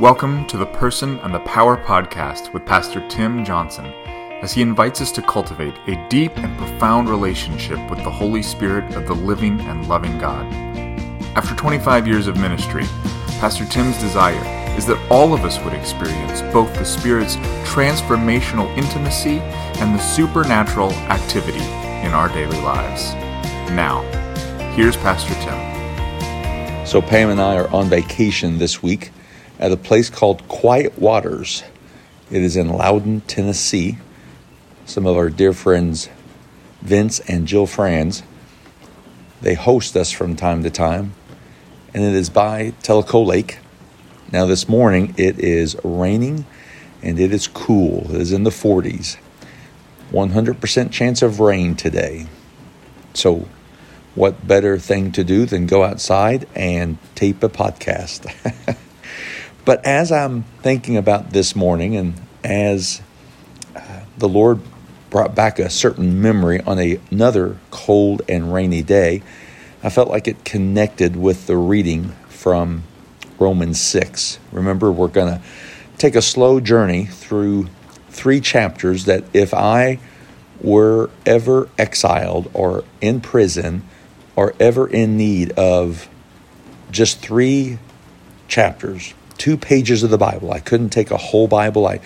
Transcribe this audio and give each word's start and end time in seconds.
Welcome 0.00 0.44
to 0.48 0.56
the 0.56 0.66
Person 0.66 1.20
and 1.20 1.32
the 1.32 1.38
Power 1.38 1.76
podcast 1.76 2.52
with 2.52 2.66
Pastor 2.66 3.06
Tim 3.08 3.44
Johnson 3.44 3.86
as 4.42 4.52
he 4.52 4.60
invites 4.60 5.00
us 5.00 5.12
to 5.12 5.22
cultivate 5.22 5.76
a 5.86 6.08
deep 6.08 6.36
and 6.36 6.58
profound 6.58 7.08
relationship 7.08 7.78
with 7.88 8.02
the 8.02 8.10
Holy 8.10 8.42
Spirit 8.42 8.92
of 8.96 9.06
the 9.06 9.14
living 9.14 9.60
and 9.60 9.88
loving 9.88 10.18
God. 10.18 10.52
After 11.36 11.54
25 11.54 12.08
years 12.08 12.26
of 12.26 12.36
ministry, 12.40 12.82
Pastor 13.38 13.64
Tim's 13.66 13.96
desire 13.98 14.44
is 14.76 14.84
that 14.86 14.98
all 15.12 15.32
of 15.32 15.44
us 15.44 15.60
would 15.60 15.74
experience 15.74 16.42
both 16.52 16.74
the 16.74 16.84
Spirit's 16.84 17.36
transformational 17.64 18.66
intimacy 18.76 19.38
and 19.78 19.94
the 19.94 20.02
supernatural 20.02 20.90
activity 21.08 21.64
in 22.04 22.12
our 22.12 22.28
daily 22.30 22.60
lives. 22.62 23.14
Now, 23.70 24.02
here's 24.74 24.96
Pastor 24.96 25.34
Tim. 25.34 26.84
So, 26.84 27.00
Pam 27.00 27.30
and 27.30 27.40
I 27.40 27.54
are 27.54 27.68
on 27.68 27.88
vacation 27.88 28.58
this 28.58 28.82
week 28.82 29.12
at 29.58 29.72
a 29.72 29.76
place 29.76 30.10
called 30.10 30.46
Quiet 30.48 30.98
Waters. 30.98 31.62
It 32.30 32.42
is 32.42 32.56
in 32.56 32.68
Loudon, 32.68 33.20
Tennessee. 33.22 33.98
Some 34.86 35.06
of 35.06 35.16
our 35.16 35.30
dear 35.30 35.52
friends, 35.52 36.08
Vince 36.82 37.20
and 37.20 37.46
Jill 37.46 37.66
Franz, 37.66 38.22
they 39.40 39.54
host 39.54 39.96
us 39.96 40.10
from 40.10 40.36
time 40.36 40.62
to 40.62 40.70
time, 40.70 41.14
and 41.92 42.02
it 42.02 42.14
is 42.14 42.30
by 42.30 42.72
Tellico 42.82 43.24
Lake. 43.26 43.58
Now, 44.32 44.46
this 44.46 44.68
morning 44.68 45.14
it 45.16 45.38
is 45.38 45.76
raining 45.84 46.46
and 47.02 47.20
it 47.20 47.32
is 47.32 47.46
cool. 47.46 48.10
It 48.14 48.20
is 48.20 48.32
in 48.32 48.44
the 48.44 48.50
40s. 48.50 49.18
100% 50.10 50.90
chance 50.90 51.22
of 51.22 51.40
rain 51.40 51.76
today. 51.76 52.26
So, 53.12 53.48
what 54.14 54.46
better 54.46 54.78
thing 54.78 55.12
to 55.12 55.24
do 55.24 55.44
than 55.44 55.66
go 55.66 55.84
outside 55.84 56.48
and 56.54 56.98
tape 57.14 57.42
a 57.42 57.48
podcast? 57.48 58.32
But 59.64 59.84
as 59.86 60.12
I'm 60.12 60.42
thinking 60.62 60.96
about 60.96 61.30
this 61.30 61.56
morning 61.56 61.96
and 61.96 62.20
as 62.42 63.00
uh, 63.74 64.00
the 64.18 64.28
Lord 64.28 64.60
brought 65.08 65.34
back 65.34 65.58
a 65.58 65.70
certain 65.70 66.20
memory 66.20 66.60
on 66.60 66.78
a, 66.78 67.00
another 67.10 67.56
cold 67.70 68.20
and 68.28 68.52
rainy 68.52 68.82
day, 68.82 69.22
I 69.82 69.88
felt 69.88 70.08
like 70.08 70.28
it 70.28 70.44
connected 70.44 71.16
with 71.16 71.46
the 71.46 71.56
reading 71.56 72.10
from 72.28 72.84
Romans 73.38 73.80
6. 73.80 74.38
Remember, 74.52 74.92
we're 74.92 75.08
going 75.08 75.34
to 75.34 75.42
take 75.96 76.14
a 76.14 76.22
slow 76.22 76.60
journey 76.60 77.06
through 77.06 77.68
three 78.10 78.40
chapters 78.40 79.06
that 79.06 79.24
if 79.32 79.54
I 79.54 79.98
were 80.60 81.08
ever 81.24 81.68
exiled 81.78 82.50
or 82.52 82.84
in 83.00 83.20
prison 83.20 83.82
or 84.36 84.54
ever 84.60 84.86
in 84.86 85.16
need 85.16 85.52
of 85.52 86.08
just 86.90 87.20
three 87.20 87.78
chapters 88.46 89.14
two 89.44 89.58
pages 89.58 90.02
of 90.02 90.08
the 90.08 90.16
Bible. 90.16 90.50
I 90.50 90.58
couldn't 90.58 90.88
take 90.88 91.10
a 91.10 91.18
whole 91.18 91.46
Bible. 91.46 91.86
I, 91.86 92.00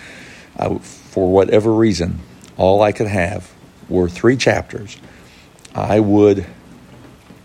I, 0.57 0.77
for 0.77 1.31
whatever 1.31 1.73
reason, 1.73 2.19
all 2.57 2.81
I 2.81 2.91
could 2.91 3.07
have 3.07 3.49
were 3.87 4.09
three 4.09 4.35
chapters. 4.35 4.97
I 5.73 6.01
would, 6.01 6.45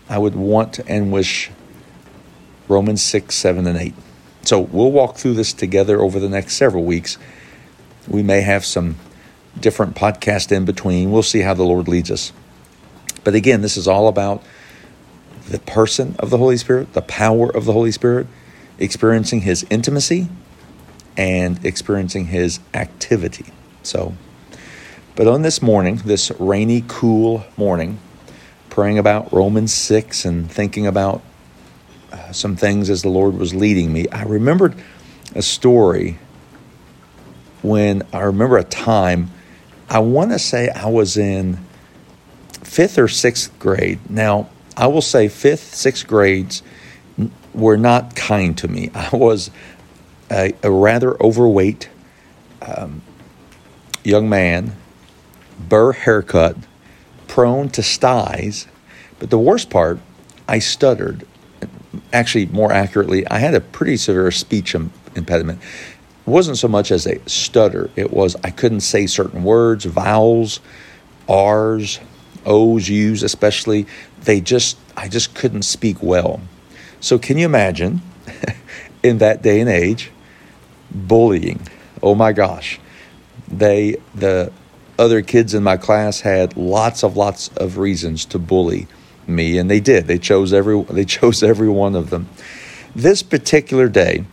I 0.09 0.17
would 0.17 0.35
want 0.35 0.79
and 0.85 1.13
wish 1.13 1.49
Romans 2.67 3.01
six, 3.01 3.35
seven, 3.35 3.67
and 3.67 3.77
eight. 3.77 3.93
So 4.41 4.59
we'll 4.59 4.91
walk 4.91 5.15
through 5.15 5.35
this 5.35 5.53
together 5.53 6.01
over 6.01 6.19
the 6.19 6.27
next 6.27 6.57
several 6.57 6.83
weeks. 6.83 7.17
We 8.05 8.21
may 8.21 8.41
have 8.41 8.65
some 8.65 8.97
different 9.57 9.95
podcasts 9.95 10.51
in 10.51 10.65
between. 10.65 11.09
We'll 11.09 11.23
see 11.23 11.39
how 11.39 11.53
the 11.53 11.63
Lord 11.63 11.87
leads 11.87 12.11
us. 12.11 12.33
But 13.23 13.33
again, 13.33 13.61
this 13.61 13.77
is 13.77 13.87
all 13.87 14.09
about 14.09 14.43
the 15.47 15.59
person 15.59 16.17
of 16.19 16.31
the 16.31 16.37
Holy 16.37 16.57
Spirit, 16.57 16.91
the 16.91 17.01
power 17.01 17.49
of 17.49 17.63
the 17.63 17.71
Holy 17.71 17.93
Spirit, 17.93 18.27
experiencing 18.79 19.41
his 19.41 19.65
intimacy 19.69 20.27
and 21.17 21.63
experiencing 21.65 22.27
his 22.27 22.59
activity. 22.73 23.45
So, 23.83 24.13
but 25.15 25.27
on 25.27 25.41
this 25.43 25.61
morning, 25.61 25.97
this 26.05 26.31
rainy, 26.39 26.83
cool 26.87 27.45
morning, 27.55 27.99
praying 28.69 28.97
about 28.97 29.31
Romans 29.31 29.73
6 29.73 30.25
and 30.25 30.51
thinking 30.51 30.85
about 30.87 31.21
uh, 32.11 32.31
some 32.31 32.55
things 32.55 32.89
as 32.89 33.01
the 33.01 33.09
Lord 33.09 33.37
was 33.37 33.53
leading 33.53 33.93
me, 33.93 34.07
I 34.09 34.23
remembered 34.23 34.75
a 35.33 35.41
story 35.41 36.17
when 37.61 38.03
I 38.13 38.19
remember 38.21 38.57
a 38.57 38.63
time, 38.63 39.31
I 39.89 39.99
want 39.99 40.31
to 40.31 40.39
say 40.39 40.69
I 40.69 40.87
was 40.87 41.17
in 41.17 41.59
fifth 42.63 42.99
or 42.99 43.07
sixth 43.07 43.57
grade. 43.57 43.99
Now, 44.09 44.49
I 44.77 44.87
will 44.87 45.01
say 45.01 45.29
fifth, 45.29 45.73
sixth 45.73 46.05
grades 46.05 46.61
were 47.55 47.77
not 47.77 48.15
kind 48.15 48.57
to 48.59 48.67
me. 48.67 48.91
I 48.93 49.09
was 49.15 49.51
a, 50.31 50.53
a 50.63 50.71
rather 50.71 51.21
overweight 51.21 51.89
um, 52.61 53.01
young 54.03 54.29
man, 54.29 54.75
burr 55.59 55.93
haircut, 55.93 56.57
prone 57.27 57.69
to 57.69 57.83
styes. 57.83 58.67
But 59.19 59.29
the 59.29 59.39
worst 59.39 59.69
part, 59.69 59.99
I 60.47 60.59
stuttered. 60.59 61.25
Actually, 62.11 62.47
more 62.47 62.71
accurately, 62.71 63.27
I 63.27 63.39
had 63.39 63.55
a 63.55 63.61
pretty 63.61 63.97
severe 63.97 64.31
speech 64.31 64.75
impediment. 64.75 65.61
It 65.61 66.29
wasn't 66.29 66.57
so 66.57 66.67
much 66.67 66.91
as 66.91 67.05
a 67.05 67.19
stutter, 67.29 67.89
it 67.95 68.11
was 68.11 68.35
I 68.43 68.51
couldn't 68.51 68.81
say 68.81 69.07
certain 69.07 69.43
words, 69.43 69.85
vowels, 69.85 70.59
R's, 71.29 71.99
O's, 72.45 72.89
U's, 72.89 73.23
especially. 73.23 73.87
They 74.21 74.41
just, 74.41 74.77
I 74.97 75.07
just 75.07 75.35
couldn't 75.35 75.63
speak 75.63 76.01
well. 76.01 76.41
So, 77.05 77.19
can 77.19 77.37
you 77.37 77.45
imagine 77.45 78.01
in 79.03 79.19
that 79.19 79.43
day 79.43 79.59
and 79.59 79.69
age 79.69 80.09
bullying? 80.89 81.59
Oh 82.01 82.15
my 82.15 82.33
gosh. 82.33 82.79
They, 83.47 83.97
the 84.15 84.51
other 84.97 85.21
kids 85.21 85.53
in 85.53 85.61
my 85.61 85.77
class 85.77 86.21
had 86.21 86.57
lots 86.57 87.03
of 87.03 87.15
lots 87.15 87.49
of 87.57 87.77
reasons 87.77 88.25
to 88.25 88.39
bully 88.39 88.87
me 89.27 89.59
and 89.59 89.69
they 89.69 89.79
did 89.79 90.07
they 90.07 90.17
chose 90.17 90.51
every 90.51 90.81
they 90.89 91.05
chose 91.05 91.43
every 91.43 91.69
one 91.69 91.95
of 91.95 92.09
them 92.09 92.27
this 92.95 93.21
particular 93.21 93.89
day 93.89 94.23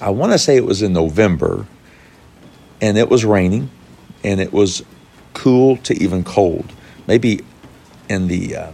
i 0.00 0.08
want 0.08 0.32
to 0.32 0.38
say 0.38 0.56
it 0.56 0.64
was 0.64 0.82
in 0.82 0.92
november 0.92 1.66
and 2.80 2.96
it 2.96 3.08
was 3.10 3.24
raining 3.24 3.68
and 4.24 4.40
it 4.40 4.52
was 4.52 4.82
cool 5.34 5.76
to 5.76 5.92
even 6.02 6.24
cold 6.24 6.72
maybe 7.06 7.44
in 8.08 8.28
the 8.28 8.56
uh, 8.56 8.72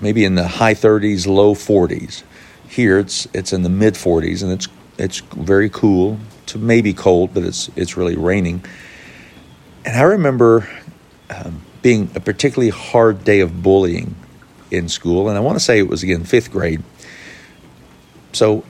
maybe 0.00 0.24
in 0.24 0.34
the 0.34 0.46
high 0.46 0.74
30s, 0.74 1.26
low 1.26 1.54
40s. 1.54 2.22
Here 2.68 2.98
it's 2.98 3.26
it's 3.32 3.52
in 3.52 3.62
the 3.62 3.68
mid 3.68 3.94
40s, 3.94 4.42
and 4.42 4.52
it's 4.52 4.68
it's 4.98 5.20
very 5.20 5.70
cool 5.70 6.18
to 6.46 6.58
maybe 6.58 6.92
cold, 6.92 7.32
but 7.34 7.44
it's 7.44 7.70
it's 7.76 7.96
really 7.96 8.16
raining. 8.16 8.64
And 9.84 9.96
I 9.96 10.02
remember 10.02 10.68
um, 11.30 11.62
being 11.82 12.10
a 12.14 12.20
particularly 12.20 12.70
hard 12.70 13.24
day 13.24 13.40
of 13.40 13.62
bullying 13.62 14.16
in 14.70 14.88
school, 14.88 15.28
and 15.28 15.36
I 15.36 15.40
want 15.40 15.56
to 15.56 15.64
say 15.64 15.78
it 15.78 15.88
was 15.88 16.02
again 16.02 16.24
fifth 16.24 16.50
grade. 16.50 16.82
So, 18.32 18.64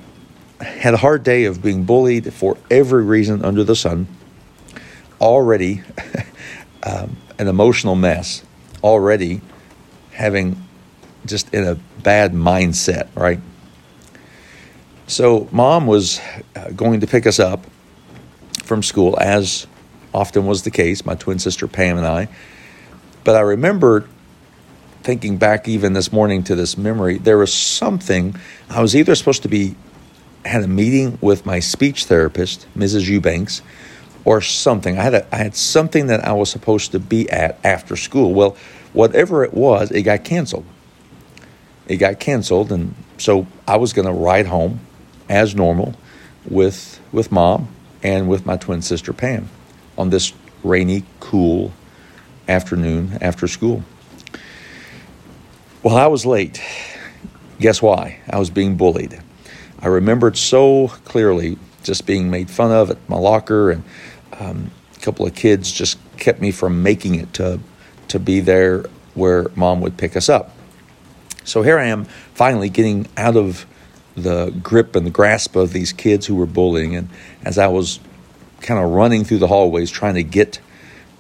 had 0.61 0.95
a 0.95 0.99
hard 0.99 1.23
day 1.23 1.45
of 1.45 1.63
being 1.63 1.85
bullied 1.85 2.33
for 2.33 2.57
every 2.71 3.03
reason 3.03 3.45
under 3.45 3.65
the 3.65 3.75
sun. 3.75 4.07
Already, 5.21 5.83
um, 6.83 7.17
an 7.39 7.49
emotional 7.49 7.95
mess. 7.95 8.45
Already, 8.85 9.41
having 10.13 10.66
just 11.27 11.53
in 11.53 11.65
a 11.65 11.75
bad 12.03 12.33
mindset, 12.33 13.09
right? 13.15 13.41
So, 15.07 15.49
mom 15.53 15.87
was 15.87 16.21
uh, 16.57 16.71
going 16.71 17.01
to 17.01 17.07
pick 17.07 17.27
us 17.27 17.39
up 17.39 17.65
from 18.65 18.83
school, 18.83 19.17
as 19.21 19.67
often 20.13 20.47
was 20.47 20.63
the 20.63 20.71
case, 20.71 21.05
my 21.05 21.15
twin 21.15 21.39
sister 21.39 21.69
Pam 21.69 21.99
and 21.99 22.07
I. 22.07 22.29
But 23.23 23.37
I 23.37 23.41
remember 23.41 24.09
thinking 25.03 25.37
back 25.37 25.69
even 25.69 25.93
this 25.93 26.13
morning 26.13 26.43
to 26.45 26.57
this 26.57 26.77
memory, 26.77 27.19
there 27.19 27.39
was 27.39 27.55
something 27.55 28.35
I 28.69 28.83
was 28.83 28.97
either 28.97 29.15
supposed 29.15 29.43
to 29.43 29.49
be 29.49 29.77
had 30.45 30.63
a 30.63 30.69
meeting 30.69 31.19
with 31.21 31.47
my 31.47 31.61
speech 31.61 32.07
therapist, 32.07 32.67
Mrs. 32.77 33.09
Eubanks, 33.09 33.63
or 34.25 34.41
something. 34.41 34.99
I 34.99 35.03
had 35.03 35.15
a, 35.15 35.35
I 35.35 35.39
had 35.39 35.55
something 35.55 36.09
that 36.09 36.25
I 36.25 36.33
was 36.33 36.51
supposed 36.51 36.93
to 36.93 36.99
be 36.99 37.31
at 37.31 37.59
after 37.65 37.95
school. 37.95 38.35
Well, 38.35 38.57
whatever 38.93 39.45
it 39.45 39.55
was, 39.55 39.93
it 39.93 40.03
got 40.03 40.25
canceled 40.25 40.65
it 41.87 41.97
got 41.97 42.21
canceled, 42.21 42.73
and 42.73 42.95
so 43.19 43.47
I 43.67 43.77
was 43.77 43.93
going 43.93 44.07
to 44.07 44.13
ride 44.13 44.47
home 44.47 44.81
as 45.29 45.55
normal 45.55 45.95
with 46.49 47.01
with 47.13 47.33
mom 47.33 47.69
and 48.03 48.29
with 48.29 48.47
my 48.47 48.57
twin 48.57 48.83
sister 48.83 49.13
Pam 49.13 49.49
on 49.97 50.11
this 50.11 50.33
rainy, 50.63 51.05
cool 51.21 51.73
afternoon 52.49 53.19
after 53.21 53.49
school. 53.49 53.83
Well, 55.83 55.97
I 55.97 56.07
was 56.09 56.27
late. 56.27 56.61
Guess 57.61 57.81
why? 57.81 58.21
I 58.29 58.39
was 58.39 58.51
being 58.51 58.77
bullied. 58.77 59.21
I 59.79 59.87
remembered 59.87 60.37
so 60.37 60.89
clearly 61.05 61.59
just 61.85 62.07
being 62.07 62.29
made 62.29 62.51
fun 62.51 62.73
of 62.73 62.91
at 62.91 63.09
my 63.09 63.17
locker, 63.17 63.71
and 63.71 63.85
um, 64.41 64.71
a 64.97 65.01
couple 65.01 65.27
of 65.27 65.35
kids 65.35 65.71
just 65.71 65.99
kept 66.17 66.41
me 66.41 66.51
from 66.51 66.83
making 66.83 67.15
it 67.15 67.33
to 67.35 67.61
to 68.09 68.19
be 68.19 68.41
there 68.41 68.85
where 69.15 69.47
mom 69.55 69.81
would 69.81 69.97
pick 69.97 70.17
us 70.17 70.29
up. 70.29 70.56
So 71.47 71.63
here 71.63 71.79
I 71.79 71.87
am 71.87 72.05
finally 72.35 72.69
getting 72.69 73.07
out 73.17 73.37
of 73.37 73.67
the 74.17 74.51
grip 74.63 74.97
and 74.97 75.07
the 75.07 75.11
grasp 75.11 75.55
of 75.57 75.73
these 75.73 75.93
kids 75.93 76.27
who 76.27 76.35
were 76.35 76.47
bullying. 76.47 76.97
And 76.97 77.09
as 77.45 77.57
I 77.57 77.69
was 77.69 78.01
kind 78.61 78.83
of 78.83 78.91
running 78.91 79.25
through 79.25 79.39
the 79.39 79.47
hallways 79.47 79.91
trying 79.91 80.15
to 80.15 80.25
get 80.25 80.59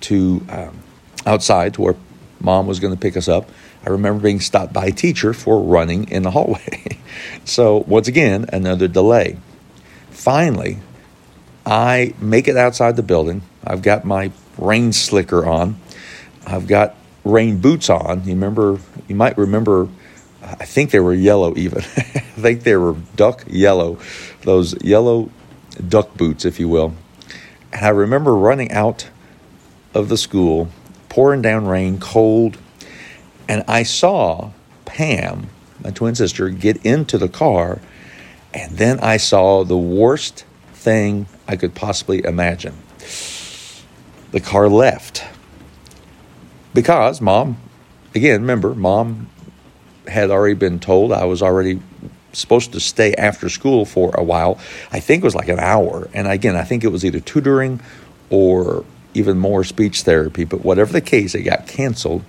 to 0.02 0.44
um, 0.50 0.82
outside 1.24 1.74
to 1.74 1.82
where 1.82 1.96
mom 2.40 2.66
was 2.66 2.80
going 2.80 2.92
to 2.92 2.98
pick 2.98 3.16
us 3.16 3.28
up, 3.28 3.48
I 3.86 3.90
remember 3.90 4.20
being 4.24 4.40
stopped 4.40 4.72
by 4.72 4.86
a 4.86 4.92
teacher 4.92 5.32
for 5.32 5.60
running 5.60 6.10
in 6.10 6.24
the 6.24 6.32
hallway. 6.32 6.98
so, 7.44 7.84
once 7.86 8.08
again, 8.08 8.46
another 8.52 8.88
delay. 8.88 9.38
Finally, 10.10 10.78
I 11.64 12.14
make 12.18 12.48
it 12.48 12.56
outside 12.56 12.96
the 12.96 13.02
building. 13.04 13.42
I've 13.64 13.82
got 13.82 14.04
my 14.04 14.32
rain 14.58 14.92
slicker 14.92 15.46
on. 15.46 15.78
I've 16.44 16.66
got 16.66 16.96
rain 17.24 17.58
boots 17.58 17.88
on. 17.90 18.24
You 18.24 18.34
remember, 18.34 18.80
you 19.06 19.14
might 19.14 19.38
remember, 19.38 19.88
I 20.46 20.64
think 20.64 20.90
they 20.90 21.00
were 21.00 21.14
yellow 21.14 21.56
even. 21.56 21.78
I 21.96 22.40
think 22.40 22.62
they 22.62 22.76
were 22.76 22.96
duck 23.16 23.44
yellow, 23.48 23.98
those 24.42 24.80
yellow 24.82 25.30
duck 25.88 26.14
boots, 26.16 26.44
if 26.44 26.60
you 26.60 26.68
will. 26.68 26.94
And 27.72 27.84
I 27.84 27.88
remember 27.88 28.34
running 28.34 28.70
out 28.72 29.10
of 29.94 30.08
the 30.08 30.16
school, 30.16 30.68
pouring 31.08 31.42
down 31.42 31.66
rain, 31.66 31.98
cold, 31.98 32.58
and 33.48 33.64
I 33.66 33.82
saw 33.82 34.50
Pam, 34.84 35.48
my 35.82 35.90
twin 35.90 36.14
sister, 36.14 36.48
get 36.48 36.84
into 36.84 37.18
the 37.18 37.28
car, 37.28 37.80
and 38.54 38.78
then 38.78 39.00
I 39.00 39.16
saw 39.16 39.64
the 39.64 39.76
worst 39.76 40.44
thing 40.72 41.26
I 41.48 41.56
could 41.56 41.74
possibly 41.74 42.24
imagine. 42.24 42.76
The 44.30 44.40
car 44.40 44.68
left 44.68 45.24
because 46.76 47.22
mom, 47.22 47.56
again, 48.14 48.42
remember, 48.42 48.74
mom 48.74 49.30
had 50.08 50.30
already 50.30 50.54
been 50.54 50.78
told 50.78 51.12
I 51.12 51.24
was 51.24 51.42
already 51.42 51.80
supposed 52.32 52.72
to 52.72 52.80
stay 52.80 53.14
after 53.14 53.48
school 53.48 53.84
for 53.84 54.14
a 54.14 54.22
while. 54.22 54.58
I 54.92 55.00
think 55.00 55.22
it 55.22 55.24
was 55.24 55.34
like 55.34 55.48
an 55.48 55.58
hour. 55.58 56.08
And 56.12 56.26
again, 56.26 56.56
I 56.56 56.64
think 56.64 56.84
it 56.84 56.88
was 56.88 57.04
either 57.04 57.20
tutoring 57.20 57.80
or 58.30 58.84
even 59.14 59.38
more 59.38 59.64
speech 59.64 60.02
therapy, 60.02 60.44
but 60.44 60.64
whatever 60.64 60.92
the 60.92 61.00
case, 61.00 61.34
it 61.34 61.42
got 61.42 61.66
canceled. 61.66 62.22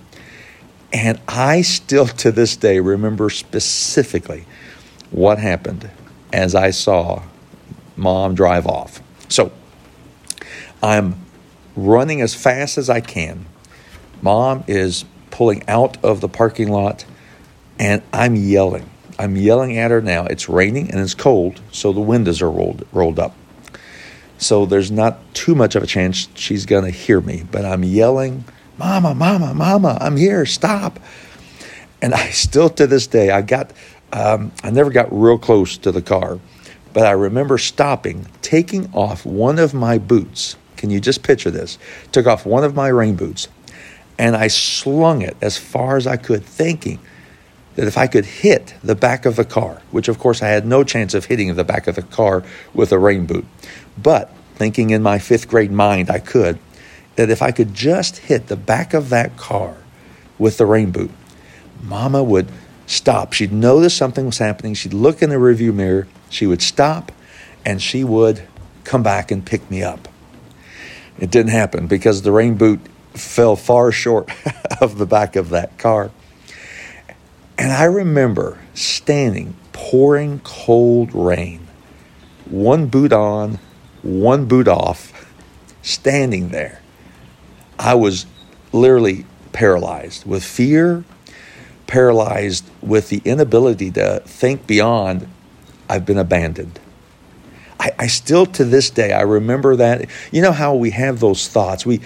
And 0.92 1.20
I 1.28 1.60
still 1.60 2.06
to 2.06 2.32
this 2.32 2.56
day 2.56 2.80
remember 2.80 3.28
specifically 3.28 4.46
what 5.10 5.38
happened 5.38 5.90
as 6.32 6.54
I 6.54 6.70
saw 6.70 7.22
mom 7.96 8.34
drive 8.34 8.66
off. 8.66 9.02
So 9.28 9.52
I'm 10.82 11.16
running 11.76 12.22
as 12.22 12.34
fast 12.34 12.78
as 12.78 12.88
I 12.88 13.00
can. 13.00 13.44
Mom 14.22 14.64
is 14.66 15.04
pulling 15.30 15.68
out 15.68 16.02
of 16.02 16.20
the 16.20 16.28
parking 16.28 16.68
lot 16.68 17.04
and 17.78 18.02
I'm 18.12 18.34
yelling. 18.34 18.88
I'm 19.18 19.36
yelling 19.36 19.76
at 19.76 19.90
her 19.90 20.00
now. 20.00 20.26
It's 20.26 20.48
raining 20.48 20.90
and 20.90 21.00
it's 21.00 21.14
cold, 21.14 21.60
so 21.72 21.92
the 21.92 22.00
windows 22.00 22.40
are 22.40 22.50
rolled 22.50 22.86
rolled 22.92 23.18
up. 23.18 23.34
So 24.38 24.66
there's 24.66 24.90
not 24.90 25.18
too 25.34 25.54
much 25.54 25.74
of 25.74 25.82
a 25.82 25.86
chance 25.86 26.28
she's 26.34 26.66
going 26.66 26.84
to 26.84 26.90
hear 26.90 27.20
me, 27.20 27.44
but 27.50 27.64
I'm 27.64 27.82
yelling, 27.82 28.44
"Mama, 28.78 29.14
mama, 29.14 29.54
mama, 29.54 29.98
I'm 30.00 30.16
here. 30.16 30.46
Stop." 30.46 31.00
And 32.00 32.14
I 32.14 32.28
still 32.28 32.68
to 32.70 32.86
this 32.86 33.08
day, 33.08 33.30
I 33.30 33.42
got 33.42 33.72
um, 34.12 34.52
I 34.62 34.70
never 34.70 34.90
got 34.90 35.08
real 35.10 35.38
close 35.38 35.76
to 35.78 35.90
the 35.90 36.02
car, 36.02 36.38
but 36.92 37.06
I 37.06 37.10
remember 37.12 37.58
stopping, 37.58 38.26
taking 38.40 38.88
off 38.94 39.26
one 39.26 39.58
of 39.58 39.74
my 39.74 39.98
boots. 39.98 40.56
Can 40.76 40.90
you 40.90 41.00
just 41.00 41.24
picture 41.24 41.50
this? 41.50 41.76
Took 42.12 42.28
off 42.28 42.46
one 42.46 42.62
of 42.62 42.76
my 42.76 42.86
rain 42.86 43.16
boots 43.16 43.48
and 44.18 44.36
I 44.36 44.48
slung 44.48 45.22
it 45.22 45.36
as 45.40 45.56
far 45.56 45.96
as 45.96 46.06
I 46.06 46.16
could, 46.16 46.44
thinking 46.44 46.98
that 47.78 47.86
if 47.86 47.96
I 47.96 48.08
could 48.08 48.24
hit 48.24 48.74
the 48.82 48.96
back 48.96 49.24
of 49.24 49.36
the 49.36 49.44
car, 49.44 49.80
which 49.92 50.08
of 50.08 50.18
course 50.18 50.42
I 50.42 50.48
had 50.48 50.66
no 50.66 50.82
chance 50.82 51.14
of 51.14 51.26
hitting 51.26 51.54
the 51.54 51.62
back 51.62 51.86
of 51.86 51.94
the 51.94 52.02
car 52.02 52.42
with 52.74 52.90
a 52.90 52.98
rain 52.98 53.24
boot, 53.24 53.46
but 53.96 54.32
thinking 54.56 54.90
in 54.90 55.00
my 55.00 55.20
fifth 55.20 55.46
grade 55.46 55.70
mind 55.70 56.10
I 56.10 56.18
could, 56.18 56.58
that 57.14 57.30
if 57.30 57.40
I 57.40 57.52
could 57.52 57.74
just 57.74 58.18
hit 58.18 58.48
the 58.48 58.56
back 58.56 58.94
of 58.94 59.10
that 59.10 59.36
car 59.36 59.76
with 60.40 60.58
the 60.58 60.66
rain 60.66 60.90
boot, 60.90 61.12
Mama 61.80 62.20
would 62.20 62.48
stop. 62.88 63.32
She'd 63.32 63.52
notice 63.52 63.94
something 63.94 64.26
was 64.26 64.38
happening. 64.38 64.74
She'd 64.74 64.92
look 64.92 65.22
in 65.22 65.30
the 65.30 65.36
rearview 65.36 65.72
mirror. 65.72 66.08
She 66.30 66.46
would 66.46 66.62
stop 66.62 67.12
and 67.64 67.80
she 67.80 68.02
would 68.02 68.42
come 68.82 69.04
back 69.04 69.30
and 69.30 69.46
pick 69.46 69.70
me 69.70 69.84
up. 69.84 70.08
It 71.20 71.30
didn't 71.30 71.52
happen 71.52 71.86
because 71.86 72.22
the 72.22 72.32
rain 72.32 72.56
boot 72.56 72.80
fell 73.14 73.54
far 73.54 73.92
short 73.92 74.32
of 74.80 74.98
the 74.98 75.06
back 75.06 75.36
of 75.36 75.50
that 75.50 75.78
car. 75.78 76.10
And 77.58 77.72
I 77.72 77.84
remember 77.84 78.58
standing, 78.74 79.56
pouring 79.72 80.40
cold 80.44 81.12
rain, 81.12 81.66
one 82.46 82.86
boot 82.86 83.12
on, 83.12 83.58
one 84.02 84.46
boot 84.46 84.68
off, 84.68 85.32
standing 85.82 86.50
there. 86.50 86.80
I 87.78 87.94
was 87.94 88.26
literally 88.72 89.26
paralyzed 89.52 90.24
with 90.24 90.44
fear, 90.44 91.04
paralyzed 91.88 92.64
with 92.80 93.08
the 93.08 93.20
inability 93.24 93.90
to 93.92 94.22
think 94.24 94.66
beyond, 94.66 95.28
I've 95.88 96.06
been 96.06 96.18
abandoned. 96.18 96.78
I, 97.80 97.92
I, 97.98 98.06
still 98.08 98.46
to 98.46 98.64
this 98.64 98.90
day 98.90 99.12
I 99.12 99.22
remember 99.22 99.74
that. 99.76 100.08
You 100.30 100.42
know 100.42 100.52
how 100.52 100.74
we 100.74 100.90
have 100.90 101.20
those 101.20 101.48
thoughts. 101.48 101.86
We 101.86 102.00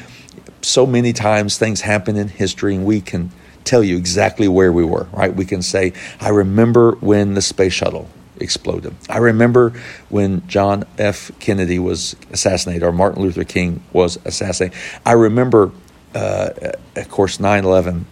so 0.60 0.86
many 0.86 1.12
times 1.12 1.58
things 1.58 1.80
happen 1.80 2.16
in 2.16 2.28
history 2.28 2.74
and 2.74 2.84
we 2.84 3.00
can 3.00 3.32
tell 3.64 3.82
you 3.82 3.96
exactly 3.96 4.48
where 4.48 4.72
we 4.72 4.84
were, 4.84 5.06
right? 5.12 5.34
We 5.34 5.44
can 5.44 5.62
say, 5.62 5.92
I 6.20 6.30
remember 6.30 6.92
when 6.96 7.34
the 7.34 7.42
space 7.42 7.72
shuttle 7.72 8.08
exploded. 8.42 8.94
I 9.08 9.18
remember 9.18 9.70
when 10.08 10.46
John 10.46 10.84
F. 10.98 11.30
Kennedy 11.38 11.78
was 11.78 12.16
assassinated 12.30 12.82
or 12.82 12.92
Martin 12.92 13.22
Luther 13.22 13.44
King 13.44 13.82
was 13.92 14.18
assassinated. 14.24 14.76
I 15.06 15.12
remember, 15.12 15.70
uh, 16.14 16.50
of 16.96 17.08
course, 17.08 17.40
9 17.40 17.64
11. 17.64 18.06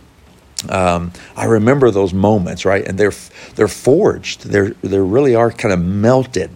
Um, 0.68 1.12
I 1.36 1.46
remember 1.46 1.90
those 1.90 2.12
moments, 2.12 2.64
right? 2.64 2.86
And 2.86 2.98
they're 2.98 3.14
they're 3.54 3.66
forged. 3.66 4.42
They're 4.42 4.70
they 4.82 4.98
really 4.98 5.34
are 5.34 5.50
kind 5.50 5.72
of 5.72 5.80
melted 5.80 6.50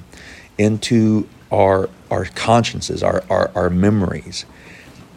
into 0.58 1.26
our 1.50 1.88
our 2.10 2.26
consciences, 2.26 3.02
our, 3.02 3.24
our 3.30 3.50
our 3.54 3.70
memories. 3.70 4.44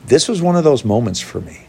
This 0.06 0.30
was 0.30 0.42
one 0.42 0.56
of 0.56 0.64
those 0.64 0.86
moments 0.86 1.20
for 1.20 1.42
me 1.42 1.67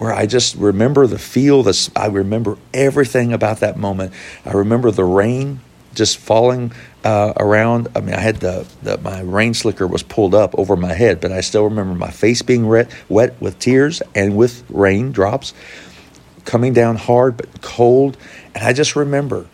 where 0.00 0.14
I 0.14 0.24
just 0.24 0.54
remember 0.54 1.06
the 1.06 1.18
feel, 1.18 1.62
the, 1.62 1.90
I 1.94 2.06
remember 2.06 2.56
everything 2.72 3.34
about 3.34 3.60
that 3.60 3.76
moment. 3.76 4.14
I 4.46 4.52
remember 4.52 4.90
the 4.90 5.04
rain 5.04 5.60
just 5.92 6.16
falling 6.16 6.72
uh, 7.04 7.34
around. 7.36 7.88
I 7.94 8.00
mean, 8.00 8.14
I 8.14 8.20
had 8.20 8.36
the, 8.36 8.66
the, 8.82 8.96
my 8.96 9.20
rain 9.20 9.52
slicker 9.52 9.86
was 9.86 10.02
pulled 10.02 10.34
up 10.34 10.58
over 10.58 10.74
my 10.74 10.94
head, 10.94 11.20
but 11.20 11.32
I 11.32 11.42
still 11.42 11.64
remember 11.64 11.94
my 11.94 12.10
face 12.10 12.40
being 12.40 12.66
wet, 12.66 12.90
wet 13.10 13.38
with 13.42 13.58
tears 13.58 14.00
and 14.14 14.38
with 14.38 14.64
rain 14.70 15.12
drops 15.12 15.52
coming 16.46 16.72
down 16.72 16.96
hard 16.96 17.36
but 17.36 17.60
cold. 17.60 18.16
And 18.54 18.64
I 18.64 18.72
just 18.72 18.96
remember 18.96 19.48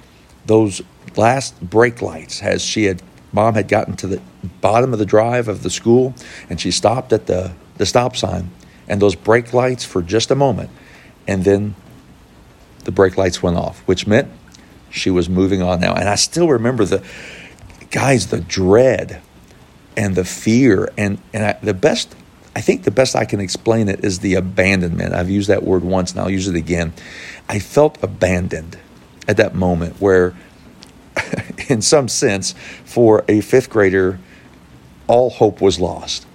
those 0.46 0.80
last 1.16 1.60
brake 1.60 2.00
lights 2.02 2.40
as 2.40 2.62
she 2.62 2.84
had 2.84 3.02
mom 3.32 3.54
had 3.54 3.66
gotten 3.66 3.96
to 3.96 4.06
the 4.06 4.22
bottom 4.60 4.92
of 4.92 5.00
the 5.00 5.06
drive 5.06 5.48
of 5.48 5.64
the 5.64 5.70
school 5.70 6.14
and 6.48 6.60
she 6.60 6.70
stopped 6.70 7.12
at 7.12 7.26
the, 7.26 7.52
the 7.78 7.84
stop 7.84 8.14
sign 8.14 8.48
and 8.88 9.00
those 9.00 9.14
brake 9.14 9.52
lights 9.52 9.84
for 9.84 10.02
just 10.02 10.30
a 10.30 10.34
moment. 10.34 10.70
And 11.26 11.44
then 11.44 11.74
the 12.84 12.92
brake 12.92 13.16
lights 13.16 13.42
went 13.42 13.56
off, 13.56 13.80
which 13.80 14.06
meant 14.06 14.30
she 14.90 15.10
was 15.10 15.28
moving 15.28 15.62
on 15.62 15.80
now. 15.80 15.94
And 15.94 16.08
I 16.08 16.14
still 16.14 16.48
remember 16.48 16.84
the 16.84 17.04
guys, 17.90 18.28
the 18.28 18.40
dread 18.40 19.20
and 19.96 20.14
the 20.14 20.24
fear. 20.24 20.92
And, 20.96 21.18
and 21.32 21.44
I, 21.44 21.52
the 21.62 21.74
best, 21.74 22.14
I 22.54 22.60
think 22.60 22.84
the 22.84 22.90
best 22.90 23.16
I 23.16 23.24
can 23.24 23.40
explain 23.40 23.88
it 23.88 24.04
is 24.04 24.20
the 24.20 24.34
abandonment. 24.34 25.14
I've 25.14 25.30
used 25.30 25.48
that 25.48 25.62
word 25.62 25.82
once 25.82 26.12
and 26.12 26.20
I'll 26.20 26.30
use 26.30 26.48
it 26.48 26.56
again. 26.56 26.92
I 27.48 27.58
felt 27.58 28.02
abandoned 28.02 28.78
at 29.26 29.36
that 29.38 29.54
moment 29.54 30.00
where, 30.00 30.36
in 31.68 31.82
some 31.82 32.08
sense, 32.08 32.54
for 32.84 33.24
a 33.28 33.40
fifth 33.40 33.70
grader, 33.70 34.20
all 35.08 35.30
hope 35.30 35.60
was 35.60 35.80
lost. 35.80 36.26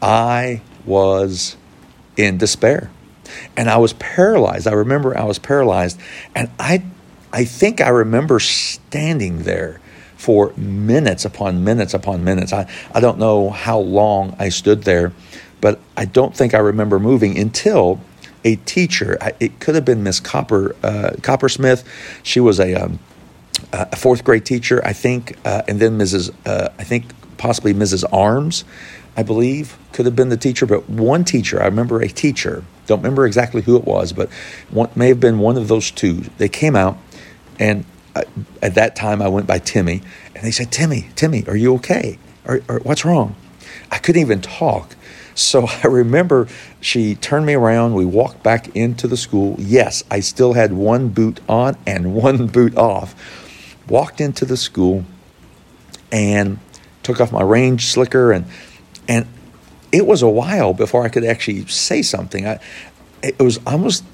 I 0.00 0.62
was 0.84 1.56
in 2.16 2.38
despair. 2.38 2.90
And 3.56 3.70
I 3.70 3.78
was 3.78 3.92
paralyzed. 3.94 4.66
I 4.66 4.72
remember 4.72 5.16
I 5.16 5.24
was 5.24 5.38
paralyzed. 5.38 5.98
And 6.34 6.50
I, 6.58 6.82
I 7.32 7.44
think 7.44 7.80
I 7.80 7.88
remember 7.88 8.40
standing 8.40 9.44
there 9.44 9.80
for 10.16 10.52
minutes 10.56 11.24
upon 11.24 11.64
minutes 11.64 11.94
upon 11.94 12.24
minutes. 12.24 12.52
I, 12.52 12.68
I 12.94 13.00
don't 13.00 13.18
know 13.18 13.50
how 13.50 13.78
long 13.78 14.36
I 14.38 14.50
stood 14.50 14.84
there, 14.84 15.12
but 15.60 15.80
I 15.96 16.04
don't 16.04 16.36
think 16.36 16.54
I 16.54 16.58
remember 16.58 16.98
moving 17.00 17.38
until 17.38 18.00
a 18.44 18.56
teacher, 18.56 19.18
it 19.40 19.60
could 19.60 19.74
have 19.74 19.84
been 19.84 20.02
Miss 20.02 20.20
Copper, 20.20 20.74
uh, 20.82 21.12
Coppersmith. 21.22 21.84
She 22.22 22.40
was 22.40 22.58
a, 22.58 22.74
um, 22.74 22.98
a 23.72 23.96
fourth 23.96 24.24
grade 24.24 24.44
teacher, 24.44 24.84
I 24.84 24.92
think, 24.92 25.38
uh, 25.44 25.62
and 25.68 25.78
then 25.80 25.98
Mrs. 25.98 26.34
Uh, 26.44 26.70
I 26.78 26.84
think 26.84 27.04
possibly 27.38 27.74
Mrs. 27.74 28.04
Arms. 28.12 28.64
I 29.16 29.22
believe, 29.22 29.76
could 29.92 30.06
have 30.06 30.16
been 30.16 30.30
the 30.30 30.36
teacher, 30.36 30.66
but 30.66 30.88
one 30.88 31.24
teacher, 31.24 31.60
I 31.60 31.66
remember 31.66 32.00
a 32.00 32.08
teacher, 32.08 32.64
don't 32.86 33.00
remember 33.00 33.26
exactly 33.26 33.62
who 33.62 33.76
it 33.76 33.84
was, 33.84 34.12
but 34.12 34.30
one, 34.70 34.90
may 34.94 35.08
have 35.08 35.20
been 35.20 35.38
one 35.38 35.56
of 35.56 35.68
those 35.68 35.90
two. 35.90 36.24
They 36.38 36.48
came 36.48 36.74
out 36.74 36.96
and 37.58 37.84
I, 38.14 38.24
at 38.60 38.74
that 38.74 38.96
time, 38.96 39.22
I 39.22 39.28
went 39.28 39.46
by 39.46 39.58
Timmy, 39.58 40.02
and 40.34 40.44
they 40.44 40.50
said, 40.50 40.70
Timmy, 40.70 41.08
Timmy, 41.16 41.44
are 41.46 41.56
you 41.56 41.74
okay? 41.76 42.18
Or, 42.44 42.60
or 42.68 42.80
what's 42.80 43.04
wrong? 43.04 43.36
I 43.90 43.98
couldn't 43.98 44.20
even 44.20 44.40
talk. 44.40 44.96
So 45.34 45.66
I 45.84 45.86
remember 45.86 46.48
she 46.80 47.14
turned 47.14 47.46
me 47.46 47.54
around. 47.54 47.94
We 47.94 48.04
walked 48.04 48.42
back 48.42 48.74
into 48.76 49.08
the 49.08 49.16
school. 49.16 49.56
Yes, 49.58 50.04
I 50.10 50.20
still 50.20 50.52
had 50.52 50.72
one 50.72 51.08
boot 51.08 51.40
on 51.48 51.76
and 51.86 52.14
one 52.22 52.48
boot 52.48 52.76
off. 52.76 53.14
Walked 53.88 54.20
into 54.20 54.44
the 54.44 54.56
school 54.56 55.04
and 56.10 56.58
took 57.02 57.20
off 57.20 57.32
my 57.32 57.42
range 57.42 57.86
slicker 57.86 58.32
and 58.32 58.46
and 59.08 59.26
it 59.90 60.06
was 60.06 60.22
a 60.22 60.28
while 60.28 60.72
before 60.72 61.04
I 61.04 61.08
could 61.08 61.24
actually 61.24 61.66
say 61.66 62.02
something. 62.02 62.46
I, 62.46 62.58
it 63.22 63.38
was 63.38 63.60
almost 63.66 64.04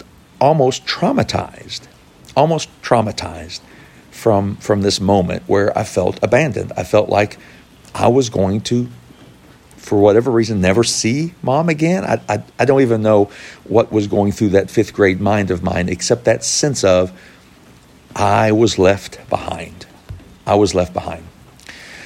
almost 0.40 0.86
traumatized, 0.86 1.82
almost 2.36 2.68
traumatized 2.82 3.60
from 4.10 4.56
from 4.56 4.82
this 4.82 5.00
moment 5.00 5.42
where 5.46 5.76
I 5.78 5.84
felt 5.84 6.18
abandoned. 6.22 6.72
I 6.76 6.84
felt 6.84 7.08
like 7.08 7.38
I 7.94 8.08
was 8.08 8.28
going 8.28 8.60
to, 8.62 8.88
for 9.76 9.98
whatever 9.98 10.30
reason, 10.30 10.60
never 10.60 10.84
see 10.84 11.34
mom 11.42 11.68
again. 11.68 12.04
I, 12.04 12.20
I, 12.28 12.42
I 12.58 12.64
don't 12.64 12.82
even 12.82 13.02
know 13.02 13.30
what 13.64 13.90
was 13.90 14.06
going 14.06 14.32
through 14.32 14.50
that 14.50 14.70
fifth 14.70 14.92
grade 14.92 15.20
mind 15.20 15.50
of 15.50 15.62
mine, 15.62 15.88
except 15.88 16.24
that 16.24 16.44
sense 16.44 16.84
of 16.84 17.12
I 18.14 18.52
was 18.52 18.78
left 18.78 19.18
behind. 19.30 19.86
I 20.46 20.56
was 20.56 20.74
left 20.74 20.92
behind. 20.92 21.24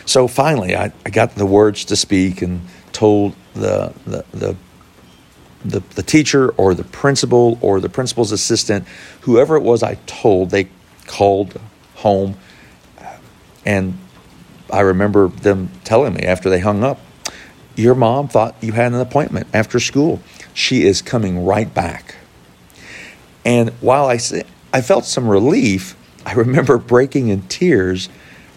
So 0.05 0.29
finally, 0.29 0.77
I, 0.77 0.93
I 1.07 1.11
got 1.11 1.35
the 1.35 1.47
words 1.47 1.85
to 1.87 1.97
speak 1.97 2.43
and 2.43 2.61
told 2.93 3.35
the, 3.55 3.93
the, 4.07 4.25
the 4.33 4.57
the, 5.65 5.81
the 5.95 6.03
teacher 6.03 6.51
or 6.51 6.75
the 6.75 6.85
principal 6.85 7.59
or 7.61 7.81
the 7.81 7.89
principal's 7.89 8.33
assistant, 8.33 8.87
whoever 9.23 9.57
it 9.57 9.63
was 9.63 9.83
I 9.83 9.95
told, 10.07 10.51
they 10.51 10.69
called 11.07 11.61
home. 11.97 12.37
And 13.65 13.99
I 14.73 14.81
remember 14.81 15.29
them 15.29 15.71
telling 15.85 16.15
me 16.15 16.23
after 16.23 16.51
they 16.51 16.61
hung 16.61 16.83
up, 16.83 17.01
Your 17.77 17.95
mom 17.95 18.29
thought 18.29 18.57
you 18.61 18.73
had 18.73 18.93
an 18.93 19.01
appointment 19.01 19.47
after 19.55 19.79
school. 19.79 20.21
She 20.55 20.85
is 20.85 21.01
coming 21.01 21.45
right 21.45 21.73
back. 21.73 22.17
And 23.45 23.71
while 23.81 24.07
I, 24.07 24.19
I 24.73 24.81
felt 24.81 25.05
some 25.05 25.29
relief, 25.29 25.97
I 26.27 26.33
remember 26.35 26.79
breaking 26.79 27.29
in 27.29 27.43
tears 27.43 28.09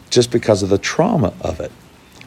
just 0.09 0.31
because 0.31 0.63
of 0.63 0.69
the 0.69 0.77
trauma 0.77 1.33
of 1.41 1.59
it. 1.59 1.71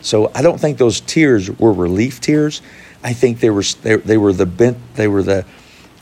So 0.01 0.31
I 0.35 0.43
don't 0.43 0.61
think 0.61 0.79
those 0.79 1.01
tears 1.01 1.51
were 1.59 1.73
relief 1.73 2.21
tears. 2.21 2.63
I 3.03 3.13
think 3.13 3.41
they 3.41 3.51
were 3.51 3.63
they, 3.83 3.97
they 3.97 4.17
were 4.17 4.33
the 4.33 4.47
bent 4.47 4.79
they 4.95 5.09
were 5.09 5.23
the 5.23 5.45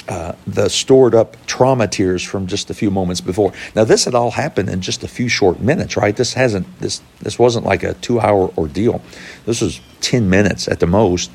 uh, 0.09 0.35
the 0.47 0.69
stored 0.69 1.15
up 1.15 1.37
trauma 1.47 1.89
tears 1.89 2.23
from 2.23 2.47
just 2.47 2.71
a 2.71 2.75
few 2.75 2.91
moments 2.91 3.21
before. 3.21 3.53
Now 3.75 3.85
this 3.85 4.05
had 4.05 4.15
all 4.15 4.31
happened 4.31 4.69
in 4.69 4.81
just 4.81 5.03
a 5.03 5.09
few 5.09 5.29
short 5.29 5.61
minutes, 5.61 5.97
right? 5.97 6.17
This 6.17 6.35
hasn't 6.35 6.67
this 6.79 7.03
this 7.21 7.39
wasn't 7.39 7.67
like 7.67 7.83
a 7.83 7.95
two 7.95 8.21
hour 8.21 8.53
ordeal. 8.57 9.03
This 9.45 9.61
was 9.61 9.81
ten 10.01 10.31
minutes 10.31 10.69
at 10.69 10.81
the 10.81 10.87
most, 10.87 11.31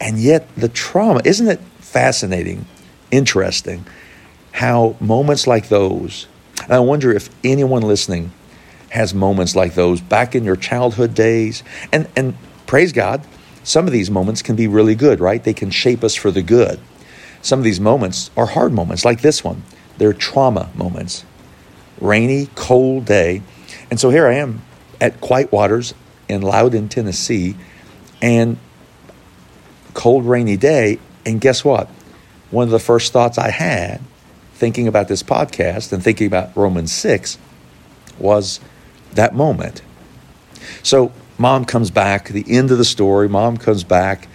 and 0.00 0.18
yet 0.18 0.54
the 0.56 0.68
trauma 0.68 1.22
isn't 1.24 1.48
it 1.48 1.60
fascinating, 1.78 2.66
interesting, 3.10 3.86
how 4.52 4.96
moments 5.00 5.46
like 5.46 5.68
those. 5.68 6.26
And 6.62 6.72
I 6.72 6.80
wonder 6.80 7.12
if 7.12 7.30
anyone 7.42 7.82
listening 7.82 8.32
has 8.90 9.14
moments 9.14 9.56
like 9.56 9.74
those 9.74 10.00
back 10.00 10.34
in 10.34 10.44
your 10.44 10.56
childhood 10.56 11.14
days, 11.14 11.62
and 11.92 12.08
and 12.14 12.36
praise 12.66 12.92
God 12.92 13.24
some 13.62 13.86
of 13.86 13.92
these 13.92 14.10
moments 14.10 14.42
can 14.42 14.56
be 14.56 14.66
really 14.66 14.94
good, 14.94 15.20
right? 15.20 15.42
They 15.42 15.54
can 15.54 15.70
shape 15.70 16.02
us 16.02 16.14
for 16.14 16.30
the 16.30 16.42
good. 16.42 16.80
Some 17.42 17.60
of 17.60 17.64
these 17.64 17.80
moments 17.80 18.30
are 18.36 18.46
hard 18.46 18.72
moments, 18.72 19.04
like 19.04 19.20
this 19.20 19.44
one. 19.44 19.62
They're 19.98 20.12
trauma 20.12 20.70
moments. 20.74 21.24
Rainy, 22.00 22.48
cold 22.54 23.04
day. 23.04 23.42
And 23.90 24.00
so 24.00 24.10
here 24.10 24.26
I 24.26 24.34
am 24.34 24.62
at 25.00 25.20
Quiet 25.20 25.52
Waters 25.52 25.94
in 26.28 26.42
Loudon, 26.42 26.88
Tennessee, 26.88 27.56
and 28.22 28.58
cold, 29.94 30.24
rainy 30.24 30.56
day. 30.56 30.98
And 31.26 31.40
guess 31.40 31.64
what? 31.64 31.88
One 32.50 32.64
of 32.64 32.70
the 32.70 32.78
first 32.78 33.12
thoughts 33.12 33.36
I 33.36 33.50
had 33.50 34.00
thinking 34.54 34.88
about 34.88 35.08
this 35.08 35.22
podcast 35.22 35.92
and 35.92 36.02
thinking 36.02 36.26
about 36.26 36.54
Romans 36.56 36.92
6 36.92 37.38
was 38.18 38.60
that 39.12 39.34
moment. 39.34 39.82
So 40.82 41.12
Mom 41.40 41.64
comes 41.64 41.90
back, 41.90 42.28
the 42.28 42.44
end 42.46 42.70
of 42.70 42.76
the 42.76 42.84
story, 42.84 43.26
mom 43.26 43.56
comes 43.56 43.82
back, 43.82 44.28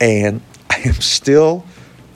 and 0.00 0.42
I 0.70 0.80
am 0.84 0.94
still 0.94 1.64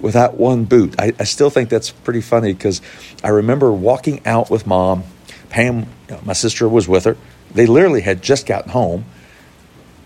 without 0.00 0.34
one 0.34 0.64
boot. 0.64 0.96
I, 0.99 1.12
I 1.20 1.23
still 1.23 1.50
think 1.50 1.68
that's 1.68 1.92
pretty 1.92 2.20
funny 2.20 2.52
because 2.52 2.82
I 3.23 3.28
remember 3.28 3.70
walking 3.70 4.26
out 4.26 4.50
with 4.50 4.66
mom. 4.66 5.04
Pam, 5.50 5.87
you 6.08 6.16
know, 6.16 6.20
my 6.25 6.32
sister, 6.32 6.68
was 6.68 6.88
with 6.88 7.04
her. 7.04 7.16
They 7.52 7.66
literally 7.66 8.00
had 8.00 8.23
just 8.23 8.44
gotten 8.44 8.73
home. 8.73 9.04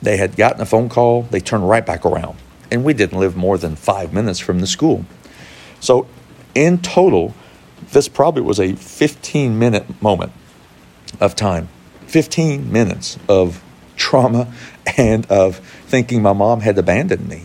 They 0.03 0.19
had 0.19 0.37
gotten 0.37 0.61
a 0.61 0.67
phone 0.67 0.91
call. 0.91 1.23
They 1.23 1.41
turned 1.41 1.67
right 1.67 1.87
back 1.87 2.05
around. 2.05 2.37
And 2.71 2.85
we 2.85 2.93
didn't 2.93 3.19
live 3.19 3.35
more 3.35 3.57
than 3.57 3.77
five 3.77 4.13
minutes 4.13 4.39
from 4.39 4.61
the 4.61 4.67
school. 4.67 5.07
So, 5.81 6.07
in 6.55 6.83
total, 6.83 7.35
this 7.93 8.09
probably 8.09 8.43
was 8.43 8.61
a 8.61 8.75
15 8.75 9.59
minute 9.59 10.03
moment 10.03 10.33
of 11.19 11.35
time. 11.35 11.71
15 12.09 12.73
minutes 12.73 13.19
of 13.29 13.63
trauma 13.97 14.53
and 14.97 15.27
of 15.27 15.57
thinking 15.87 16.23
my 16.23 16.33
mom 16.33 16.61
had 16.61 16.79
abandoned 16.79 17.29
me. 17.29 17.45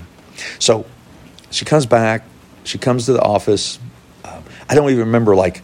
So 0.59 0.85
she 1.51 1.65
comes 1.65 1.85
back, 1.85 2.25
she 2.63 2.77
comes 2.77 3.05
to 3.05 3.13
the 3.13 3.21
office. 3.21 3.77
Um, 4.23 4.43
I 4.69 4.75
don't 4.75 4.89
even 4.89 5.05
remember 5.05 5.35
like 5.35 5.61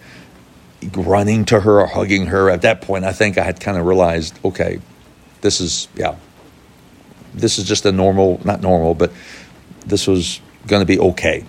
running 0.96 1.46
to 1.46 1.60
her 1.62 1.82
or 1.82 1.88
hugging 1.88 2.28
her. 2.28 2.50
At 2.50 2.62
that 2.64 2.82
point, 2.82 3.06
I 3.06 3.14
think 3.14 3.38
I 3.38 3.44
had 3.44 3.60
kind 3.60 3.78
of 3.78 3.86
realized, 3.86 4.38
okay, 4.44 4.80
this 5.42 5.62
is, 5.62 5.88
yeah, 5.96 6.16
this 7.34 7.58
is 7.58 7.66
just 7.66 7.86
a 7.86 7.92
normal, 7.92 8.42
not 8.44 8.62
normal, 8.62 8.96
but 8.96 9.12
this 9.86 10.08
was 10.08 10.42
going 10.68 10.82
to 10.82 10.86
be 10.86 11.00
okay. 11.00 11.46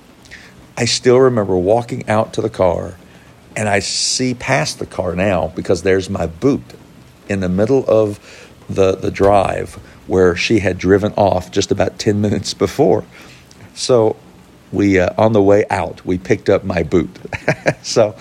I 0.76 0.85
still 0.85 1.19
remember 1.19 1.57
walking 1.57 2.09
out 2.09 2.35
to 2.35 2.40
the 2.40 2.50
car 2.50 2.97
and 3.57 3.69
I 3.69 3.80
see 3.80 4.35
past 4.35 4.78
the 4.78 4.87
car 4.87 5.16
now 5.16 5.49
because 5.49 5.83
there's 5.83 6.09
my 6.09 6.26
boot 6.26 6.62
in 7.30 7.40
the 7.40 7.49
middle 7.49 7.84
of 7.88 8.18
the, 8.68 8.96
the 8.96 9.10
drive 9.10 9.75
where 10.06 10.37
she 10.37 10.58
had 10.58 10.76
driven 10.76 11.12
off 11.14 11.50
just 11.50 11.70
about 11.70 11.99
10 11.99 12.20
minutes 12.20 12.52
before. 12.52 13.04
So 13.75 14.16
we, 14.72 14.99
uh, 14.99 15.14
on 15.16 15.32
the 15.32 15.42
way 15.42 15.64
out, 15.70 16.04
we 16.04 16.18
picked 16.18 16.49
up 16.49 16.64
my 16.64 16.82
boot. 16.82 17.10
so 17.82 18.16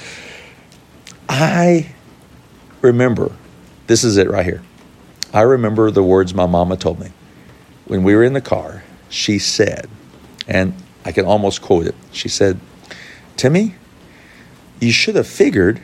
I 1.28 1.94
remember, 2.82 3.32
this 3.88 4.04
is 4.04 4.18
it 4.18 4.30
right 4.30 4.46
here. 4.46 4.62
I 5.34 5.42
remember 5.42 5.92
the 5.92 6.04
words 6.04 6.34
my 6.34 6.46
mama 6.46 6.78
told 6.78 7.00
me. 7.00 7.12
When 7.86 8.04
we 8.04 8.16
were 8.16 8.24
in 8.24 8.34
the 8.34 8.42
car, 8.42 8.84
she 9.10 9.40
said, 9.40 9.90
and 10.48 10.74
I 11.06 11.12
can 11.12 11.26
almost 11.26 11.62
quote 11.62 11.88
it. 11.88 11.96
She 12.12 12.30
said, 12.30 12.60
Timmy, 13.36 13.76
you 14.80 14.92
should 14.92 15.16
have 15.16 15.28
figured 15.28 15.82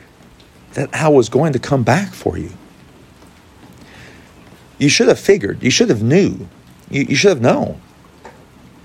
that 0.74 0.94
I 0.94 1.08
was 1.08 1.28
going 1.28 1.52
to 1.52 1.58
come 1.58 1.82
back 1.82 2.12
for 2.12 2.38
you. 2.38 2.50
You 4.78 4.88
should 4.88 5.08
have 5.08 5.18
figured. 5.18 5.62
You 5.62 5.70
should 5.70 5.88
have 5.88 6.02
knew. 6.02 6.48
You, 6.90 7.02
you 7.02 7.16
should 7.16 7.30
have 7.30 7.40
known 7.40 7.80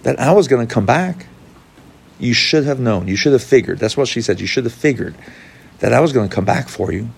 that 0.04 0.20
I 0.20 0.34
was 0.34 0.48
going 0.48 0.66
to 0.66 0.74
come 0.74 0.86
back. 0.86 1.28
You 2.20 2.34
should 2.34 2.66
have 2.66 2.80
known. 2.80 3.08
You 3.08 3.16
should 3.16 3.34
have 3.34 3.44
figured. 3.44 3.80
That's 3.80 3.98
what 3.98 4.08
she 4.08 4.22
said. 4.22 4.40
You 4.40 4.48
should 4.48 4.64
have 4.64 4.74
figured 4.74 5.16
that 5.80 5.94
I 5.94 6.00
was 6.00 6.14
going 6.14 6.30
to 6.30 6.34
come 6.34 6.46
back 6.46 6.70
for 6.70 6.92
you. 6.92 7.10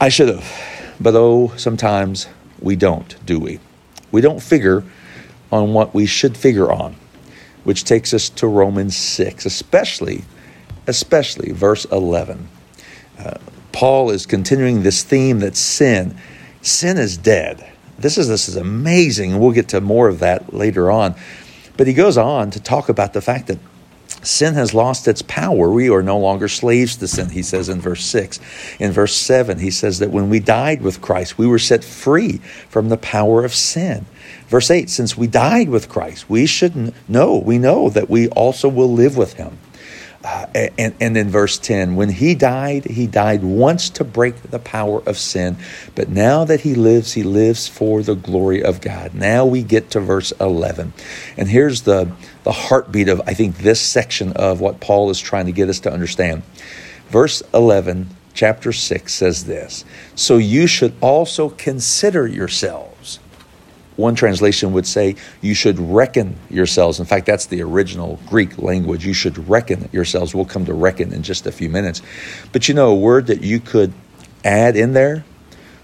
I 0.00 0.08
should 0.08 0.28
have. 0.28 0.94
But 1.00 1.14
oh, 1.16 1.52
sometimes 1.56 2.28
we 2.60 2.76
don't, 2.76 3.14
do 3.26 3.38
we? 3.38 3.58
We 4.12 4.20
don't 4.20 4.40
figure 4.40 4.84
on 5.50 5.74
what 5.74 5.94
we 5.94 6.06
should 6.06 6.36
figure 6.36 6.72
on, 6.72 6.96
which 7.64 7.84
takes 7.84 8.14
us 8.14 8.28
to 8.30 8.46
Romans 8.46 8.96
6, 8.96 9.44
especially, 9.44 10.24
especially 10.86 11.52
verse 11.52 11.84
11. 11.86 12.48
Uh, 13.18 13.38
Paul 13.72 14.10
is 14.10 14.24
continuing 14.24 14.82
this 14.82 15.02
theme 15.02 15.40
that 15.40 15.56
sin 15.56 16.16
sin 16.66 16.98
is 16.98 17.16
dead. 17.16 17.70
This 17.98 18.18
is 18.18 18.28
this 18.28 18.48
is 18.48 18.56
amazing. 18.56 19.32
and 19.32 19.40
We'll 19.40 19.52
get 19.52 19.68
to 19.68 19.80
more 19.80 20.08
of 20.08 20.18
that 20.20 20.52
later 20.52 20.90
on. 20.90 21.14
But 21.76 21.86
he 21.86 21.94
goes 21.94 22.16
on 22.16 22.50
to 22.52 22.60
talk 22.60 22.88
about 22.88 23.12
the 23.12 23.20
fact 23.20 23.48
that 23.48 23.58
sin 24.22 24.54
has 24.54 24.74
lost 24.74 25.08
its 25.08 25.22
power. 25.22 25.70
We 25.70 25.90
are 25.90 26.02
no 26.02 26.18
longer 26.18 26.48
slaves 26.48 26.96
to 26.96 27.08
sin, 27.08 27.30
he 27.30 27.42
says 27.42 27.68
in 27.68 27.80
verse 27.80 28.04
6. 28.04 28.40
In 28.78 28.92
verse 28.92 29.14
7, 29.14 29.58
he 29.58 29.70
says 29.70 29.98
that 29.98 30.10
when 30.10 30.30
we 30.30 30.40
died 30.40 30.82
with 30.82 31.00
Christ, 31.00 31.36
we 31.36 31.46
were 31.46 31.58
set 31.58 31.84
free 31.84 32.38
from 32.68 32.88
the 32.88 32.96
power 32.96 33.44
of 33.44 33.54
sin. 33.54 34.06
Verse 34.48 34.70
8, 34.70 34.88
since 34.88 35.16
we 35.16 35.26
died 35.26 35.68
with 35.68 35.88
Christ, 35.88 36.30
we 36.30 36.46
should 36.46 36.94
know, 37.08 37.36
we 37.36 37.58
know 37.58 37.90
that 37.90 38.08
we 38.08 38.28
also 38.28 38.68
will 38.68 38.92
live 38.92 39.16
with 39.16 39.34
him. 39.34 39.58
Uh, 40.24 40.46
and, 40.78 40.94
and 41.00 41.16
in 41.18 41.28
verse 41.28 41.58
10, 41.58 41.96
when 41.96 42.08
he 42.08 42.34
died, 42.34 42.86
he 42.86 43.06
died 43.06 43.44
once 43.44 43.90
to 43.90 44.02
break 44.02 44.40
the 44.40 44.58
power 44.58 45.02
of 45.06 45.18
sin. 45.18 45.54
But 45.94 46.08
now 46.08 46.46
that 46.46 46.62
he 46.62 46.74
lives, 46.74 47.12
he 47.12 47.22
lives 47.22 47.68
for 47.68 48.02
the 48.02 48.14
glory 48.14 48.62
of 48.62 48.80
God. 48.80 49.14
Now 49.14 49.44
we 49.44 49.62
get 49.62 49.90
to 49.90 50.00
verse 50.00 50.32
11. 50.40 50.94
And 51.36 51.48
here's 51.48 51.82
the, 51.82 52.10
the 52.42 52.52
heartbeat 52.52 53.08
of, 53.08 53.20
I 53.26 53.34
think, 53.34 53.58
this 53.58 53.82
section 53.82 54.32
of 54.32 54.60
what 54.60 54.80
Paul 54.80 55.10
is 55.10 55.20
trying 55.20 55.44
to 55.44 55.52
get 55.52 55.68
us 55.68 55.80
to 55.80 55.92
understand. 55.92 56.42
Verse 57.10 57.42
11 57.52 58.08
chapter 58.32 58.72
6 58.72 59.12
says 59.12 59.44
this 59.44 59.84
So 60.14 60.38
you 60.38 60.66
should 60.66 60.94
also 61.02 61.50
consider 61.50 62.26
yourselves. 62.26 63.20
One 63.96 64.14
translation 64.14 64.72
would 64.72 64.86
say, 64.86 65.16
You 65.40 65.54
should 65.54 65.78
reckon 65.78 66.36
yourselves. 66.50 66.98
In 66.98 67.06
fact, 67.06 67.26
that's 67.26 67.46
the 67.46 67.62
original 67.62 68.18
Greek 68.26 68.58
language. 68.58 69.06
You 69.06 69.14
should 69.14 69.48
reckon 69.48 69.88
yourselves. 69.92 70.34
We'll 70.34 70.44
come 70.44 70.64
to 70.66 70.74
reckon 70.74 71.12
in 71.12 71.22
just 71.22 71.46
a 71.46 71.52
few 71.52 71.68
minutes. 71.68 72.02
But 72.52 72.68
you 72.68 72.74
know, 72.74 72.90
a 72.90 72.94
word 72.94 73.28
that 73.28 73.42
you 73.42 73.60
could 73.60 73.92
add 74.44 74.76
in 74.76 74.92
there? 74.92 75.24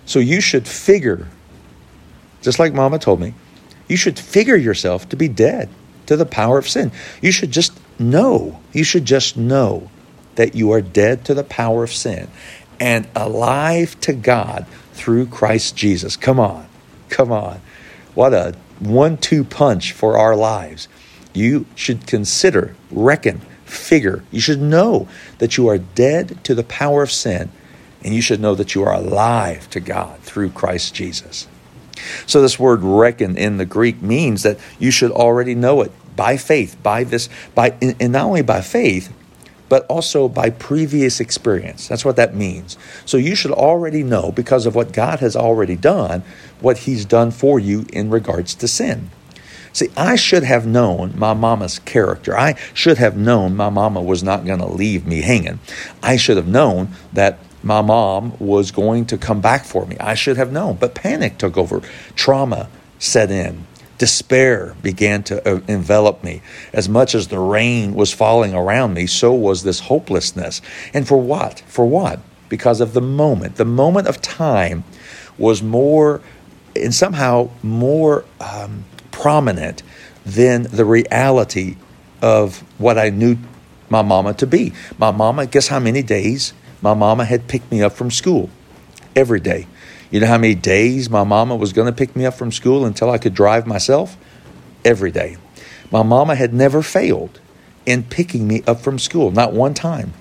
So 0.04 0.18
you 0.18 0.40
should 0.40 0.68
figure, 0.68 1.28
just 2.42 2.58
like 2.58 2.74
Mama 2.74 2.98
told 2.98 3.20
me, 3.20 3.34
you 3.88 3.96
should 3.96 4.18
figure 4.18 4.56
yourself 4.56 5.08
to 5.08 5.16
be 5.16 5.28
dead 5.28 5.68
to 6.06 6.16
the 6.16 6.26
power 6.26 6.58
of 6.58 6.68
sin. 6.68 6.92
You 7.20 7.32
should 7.32 7.50
just 7.50 7.72
know. 7.98 8.60
You 8.72 8.84
should 8.84 9.04
just 9.04 9.36
know 9.36 9.90
that 10.36 10.54
you 10.54 10.72
are 10.72 10.80
dead 10.80 11.24
to 11.26 11.34
the 11.34 11.44
power 11.44 11.84
of 11.84 11.92
sin 11.92 12.28
and 12.78 13.06
alive 13.14 13.98
to 14.00 14.12
God 14.12 14.66
through 14.92 15.26
Christ 15.26 15.76
Jesus. 15.76 16.16
Come 16.16 16.38
on. 16.38 16.66
Come 17.08 17.32
on. 17.32 17.60
What 18.20 18.34
a 18.34 18.54
one 18.80 19.16
two 19.16 19.44
punch 19.44 19.92
for 19.92 20.18
our 20.18 20.36
lives. 20.36 20.88
You 21.32 21.64
should 21.74 22.06
consider, 22.06 22.76
reckon, 22.90 23.40
figure. 23.64 24.22
You 24.30 24.40
should 24.40 24.60
know 24.60 25.08
that 25.38 25.56
you 25.56 25.68
are 25.68 25.78
dead 25.78 26.44
to 26.44 26.54
the 26.54 26.62
power 26.62 27.02
of 27.02 27.10
sin, 27.10 27.50
and 28.04 28.14
you 28.14 28.20
should 28.20 28.38
know 28.38 28.54
that 28.54 28.74
you 28.74 28.82
are 28.82 28.92
alive 28.92 29.70
to 29.70 29.80
God 29.80 30.20
through 30.20 30.50
Christ 30.50 30.94
Jesus. 30.94 31.48
So, 32.26 32.42
this 32.42 32.58
word 32.58 32.82
reckon 32.82 33.38
in 33.38 33.56
the 33.56 33.64
Greek 33.64 34.02
means 34.02 34.42
that 34.42 34.58
you 34.78 34.90
should 34.90 35.12
already 35.12 35.54
know 35.54 35.80
it 35.80 35.90
by 36.14 36.36
faith, 36.36 36.76
by 36.82 37.04
this, 37.04 37.30
by, 37.54 37.74
and 37.80 38.12
not 38.12 38.26
only 38.26 38.42
by 38.42 38.60
faith, 38.60 39.10
but 39.70 39.86
also 39.86 40.28
by 40.28 40.50
previous 40.50 41.20
experience. 41.20 41.88
That's 41.88 42.04
what 42.04 42.16
that 42.16 42.34
means. 42.34 42.76
So 43.06 43.16
you 43.16 43.34
should 43.34 43.52
already 43.52 44.02
know, 44.02 44.32
because 44.32 44.66
of 44.66 44.74
what 44.74 44.92
God 44.92 45.20
has 45.20 45.34
already 45.34 45.76
done, 45.76 46.22
what 46.60 46.78
He's 46.78 47.06
done 47.06 47.30
for 47.30 47.58
you 47.58 47.86
in 47.90 48.10
regards 48.10 48.54
to 48.56 48.68
sin. 48.68 49.10
See, 49.72 49.88
I 49.96 50.16
should 50.16 50.42
have 50.42 50.66
known 50.66 51.14
my 51.16 51.32
mama's 51.32 51.78
character. 51.78 52.36
I 52.36 52.56
should 52.74 52.98
have 52.98 53.16
known 53.16 53.56
my 53.56 53.70
mama 53.70 54.02
was 54.02 54.22
not 54.22 54.44
going 54.44 54.58
to 54.58 54.66
leave 54.66 55.06
me 55.06 55.22
hanging. 55.22 55.60
I 56.02 56.16
should 56.16 56.36
have 56.36 56.48
known 56.48 56.88
that 57.12 57.38
my 57.62 57.80
mom 57.80 58.36
was 58.40 58.72
going 58.72 59.06
to 59.06 59.16
come 59.16 59.40
back 59.40 59.64
for 59.64 59.86
me. 59.86 59.96
I 60.00 60.14
should 60.14 60.36
have 60.36 60.50
known. 60.50 60.76
But 60.76 60.96
panic 60.96 61.38
took 61.38 61.56
over, 61.56 61.82
trauma 62.16 62.68
set 62.98 63.30
in. 63.30 63.66
Despair 64.00 64.74
began 64.80 65.22
to 65.24 65.46
uh, 65.46 65.60
envelop 65.68 66.24
me. 66.24 66.40
As 66.72 66.88
much 66.88 67.14
as 67.14 67.28
the 67.28 67.38
rain 67.38 67.92
was 67.94 68.10
falling 68.10 68.54
around 68.54 68.94
me, 68.94 69.06
so 69.06 69.30
was 69.34 69.62
this 69.62 69.80
hopelessness. 69.80 70.62
And 70.94 71.06
for 71.06 71.20
what? 71.20 71.60
For 71.66 71.84
what? 71.84 72.18
Because 72.48 72.80
of 72.80 72.94
the 72.94 73.02
moment. 73.02 73.56
The 73.56 73.66
moment 73.66 74.08
of 74.08 74.22
time 74.22 74.84
was 75.36 75.62
more, 75.62 76.22
and 76.74 76.94
somehow 76.94 77.50
more 77.62 78.24
um, 78.40 78.86
prominent 79.10 79.82
than 80.24 80.62
the 80.62 80.86
reality 80.86 81.76
of 82.22 82.60
what 82.78 82.96
I 82.96 83.10
knew 83.10 83.36
my 83.90 84.00
mama 84.00 84.32
to 84.32 84.46
be. 84.46 84.72
My 84.96 85.10
mama, 85.10 85.44
guess 85.44 85.68
how 85.68 85.78
many 85.78 86.02
days 86.02 86.54
my 86.80 86.94
mama 86.94 87.26
had 87.26 87.48
picked 87.48 87.70
me 87.70 87.82
up 87.82 87.92
from 87.92 88.10
school? 88.10 88.48
Every 89.14 89.40
day. 89.40 89.66
You 90.10 90.18
know 90.18 90.26
how 90.26 90.38
many 90.38 90.56
days 90.56 91.08
my 91.08 91.22
mama 91.22 91.54
was 91.54 91.72
going 91.72 91.86
to 91.86 91.92
pick 91.92 92.16
me 92.16 92.26
up 92.26 92.34
from 92.34 92.50
school 92.50 92.84
until 92.84 93.10
I 93.10 93.18
could 93.18 93.32
drive 93.32 93.66
myself? 93.66 94.16
Every 94.84 95.12
day. 95.12 95.36
My 95.92 96.02
mama 96.02 96.34
had 96.34 96.52
never 96.52 96.82
failed 96.82 97.40
in 97.86 98.02
picking 98.02 98.48
me 98.48 98.62
up 98.66 98.80
from 98.80 98.98
school, 98.98 99.30
not 99.30 99.52
one 99.52 99.74
time. 99.74 100.12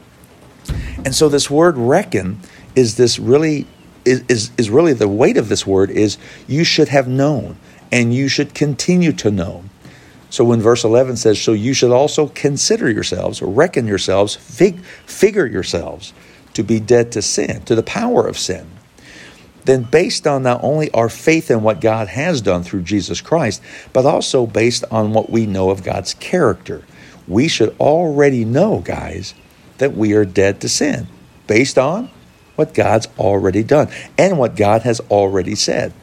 And 1.03 1.15
so 1.15 1.27
this 1.27 1.49
word 1.49 1.77
reckon 1.77 2.39
is 2.75 2.97
this 2.97 3.17
really 3.17 3.65
is, 4.05 4.23
is, 4.27 4.51
is 4.57 4.69
really 4.69 4.93
the 4.93 5.07
weight 5.07 5.37
of 5.37 5.49
this 5.49 5.65
word 5.65 5.89
is 5.89 6.17
you 6.47 6.63
should 6.63 6.89
have 6.89 7.07
known 7.07 7.57
and 7.91 8.13
you 8.13 8.27
should 8.27 8.53
continue 8.53 9.11
to 9.13 9.31
know. 9.31 9.63
So 10.29 10.43
when 10.43 10.61
verse 10.61 10.83
11 10.83 11.17
says, 11.17 11.41
So 11.41 11.53
you 11.53 11.73
should 11.73 11.91
also 11.91 12.27
consider 12.27 12.91
yourselves, 12.91 13.41
reckon 13.41 13.87
yourselves, 13.87 14.35
fig, 14.35 14.81
figure 14.83 15.47
yourselves 15.47 16.13
to 16.53 16.63
be 16.63 16.79
dead 16.79 17.11
to 17.13 17.21
sin, 17.23 17.63
to 17.63 17.73
the 17.73 17.83
power 17.83 18.27
of 18.27 18.37
sin 18.37 18.69
then 19.69 19.83
based 19.83 20.25
on 20.25 20.43
not 20.43 20.63
only 20.63 20.89
our 20.91 21.09
faith 21.09 21.51
in 21.51 21.61
what 21.61 21.81
God 21.81 22.07
has 22.07 22.41
done 22.41 22.63
through 22.63 22.81
Jesus 22.81 23.21
Christ, 23.21 23.61
but 23.93 24.05
also 24.05 24.47
based 24.47 24.83
on 24.89 25.13
what 25.13 25.29
we 25.29 25.45
know 25.45 25.69
of 25.69 25.83
God's 25.83 26.13
character. 26.15 26.83
We 27.27 27.47
should 27.47 27.75
already 27.79 28.45
know, 28.45 28.79
guys, 28.79 29.35
that 29.77 29.95
we 29.95 30.13
are 30.13 30.25
dead 30.25 30.61
to 30.61 30.69
sin 30.69 31.07
based 31.45 31.77
on 31.77 32.09
what 32.55 32.73
God's 32.73 33.07
already 33.17 33.63
done 33.63 33.89
and 34.17 34.37
what 34.37 34.55
God 34.55 34.81
has 34.81 34.99
already 35.11 35.55
said. 35.55 35.93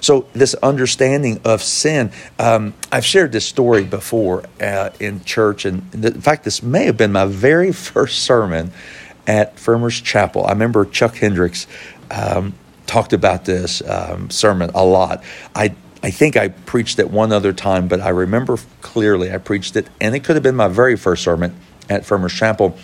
So, 0.00 0.26
this 0.32 0.54
understanding 0.54 1.40
of 1.44 1.62
sin, 1.62 2.12
um, 2.38 2.74
I've 2.92 3.04
shared 3.04 3.32
this 3.32 3.46
story 3.46 3.84
before 3.84 4.44
uh, 4.60 4.90
in 5.00 5.24
church, 5.24 5.64
and 5.64 5.92
in 5.94 6.20
fact, 6.20 6.44
this 6.44 6.62
may 6.62 6.84
have 6.84 6.96
been 6.96 7.12
my 7.12 7.26
very 7.26 7.72
first 7.72 8.20
sermon 8.20 8.72
at 9.26 9.56
Firmers 9.56 10.02
Chapel. 10.02 10.46
I 10.46 10.50
remember 10.50 10.84
Chuck 10.84 11.16
Hendricks 11.16 11.66
um, 12.10 12.54
talked 12.86 13.12
about 13.12 13.44
this 13.44 13.82
um, 13.88 14.30
sermon 14.30 14.70
a 14.74 14.84
lot. 14.84 15.22
I 15.54 15.74
I 16.04 16.10
think 16.10 16.36
I 16.36 16.48
preached 16.48 16.98
it 16.98 17.10
one 17.10 17.32
other 17.32 17.54
time, 17.54 17.88
but 17.88 18.02
I 18.02 18.10
remember 18.10 18.58
clearly 18.82 19.32
I 19.32 19.38
preached 19.38 19.74
it, 19.74 19.88
and 20.02 20.14
it 20.14 20.22
could 20.22 20.36
have 20.36 20.42
been 20.42 20.54
my 20.54 20.68
very 20.68 20.96
first 20.96 21.22
sermon 21.22 21.58
at 21.88 22.02
Firmers 22.02 22.36
Chapel. 22.36 22.76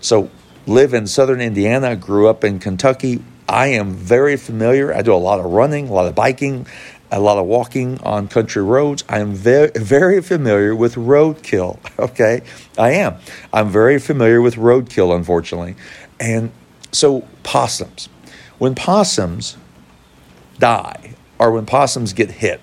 So, 0.00 0.30
live 0.64 0.94
in 0.94 1.08
southern 1.08 1.40
Indiana, 1.40 1.96
grew 1.96 2.28
up 2.28 2.44
in 2.44 2.60
Kentucky. 2.60 3.24
I 3.48 3.68
am 3.68 3.94
very 3.94 4.36
familiar. 4.36 4.94
I 4.94 5.02
do 5.02 5.12
a 5.12 5.16
lot 5.16 5.40
of 5.40 5.46
running, 5.46 5.88
a 5.88 5.92
lot 5.92 6.06
of 6.06 6.14
biking, 6.14 6.68
a 7.10 7.18
lot 7.18 7.36
of 7.38 7.46
walking 7.46 8.00
on 8.02 8.28
country 8.28 8.62
roads. 8.62 9.02
I 9.08 9.18
am 9.18 9.34
very, 9.34 9.72
very 9.74 10.22
familiar 10.22 10.72
with 10.72 10.94
roadkill. 10.94 11.78
Okay, 11.98 12.42
I 12.78 12.92
am. 12.92 13.16
I'm 13.52 13.70
very 13.70 13.98
familiar 13.98 14.40
with 14.40 14.54
roadkill, 14.54 15.16
unfortunately, 15.16 15.74
and 16.20 16.52
so 16.92 17.26
possums 17.42 18.08
when 18.58 18.74
possums 18.74 19.56
die 20.58 21.14
or 21.38 21.52
when 21.52 21.66
possums 21.66 22.12
get 22.12 22.30
hit. 22.30 22.60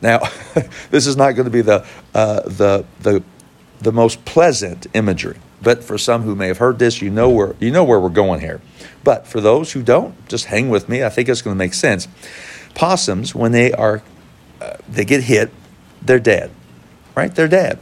Now, 0.00 0.20
this 0.90 1.06
is 1.06 1.16
not 1.16 1.32
going 1.32 1.44
to 1.44 1.50
be 1.50 1.62
the, 1.62 1.86
uh, 2.14 2.40
the, 2.42 2.84
the, 3.00 3.22
the 3.80 3.92
most 3.92 4.24
pleasant 4.24 4.86
imagery, 4.94 5.38
but 5.60 5.82
for 5.84 5.98
some 5.98 6.22
who 6.22 6.34
may 6.34 6.48
have 6.48 6.58
heard 6.58 6.78
this, 6.78 7.02
you 7.02 7.10
know 7.10 7.30
where, 7.30 7.54
you 7.60 7.70
know 7.70 7.84
where 7.84 8.00
we're 8.00 8.08
going 8.08 8.40
here. 8.40 8.60
But 9.04 9.26
for 9.26 9.40
those 9.40 9.72
who 9.72 9.82
don't, 9.82 10.14
just 10.28 10.46
hang 10.46 10.68
with 10.68 10.88
me. 10.88 11.04
I 11.04 11.08
think 11.08 11.28
it's 11.28 11.42
going 11.42 11.54
to 11.54 11.58
make 11.58 11.74
sense. 11.74 12.08
Possums, 12.74 13.34
when 13.34 13.52
they 13.52 13.72
are, 13.72 14.02
uh, 14.60 14.76
they 14.88 15.04
get 15.04 15.24
hit, 15.24 15.50
they're 16.00 16.20
dead, 16.20 16.50
right? 17.16 17.34
They're 17.34 17.48
dead. 17.48 17.78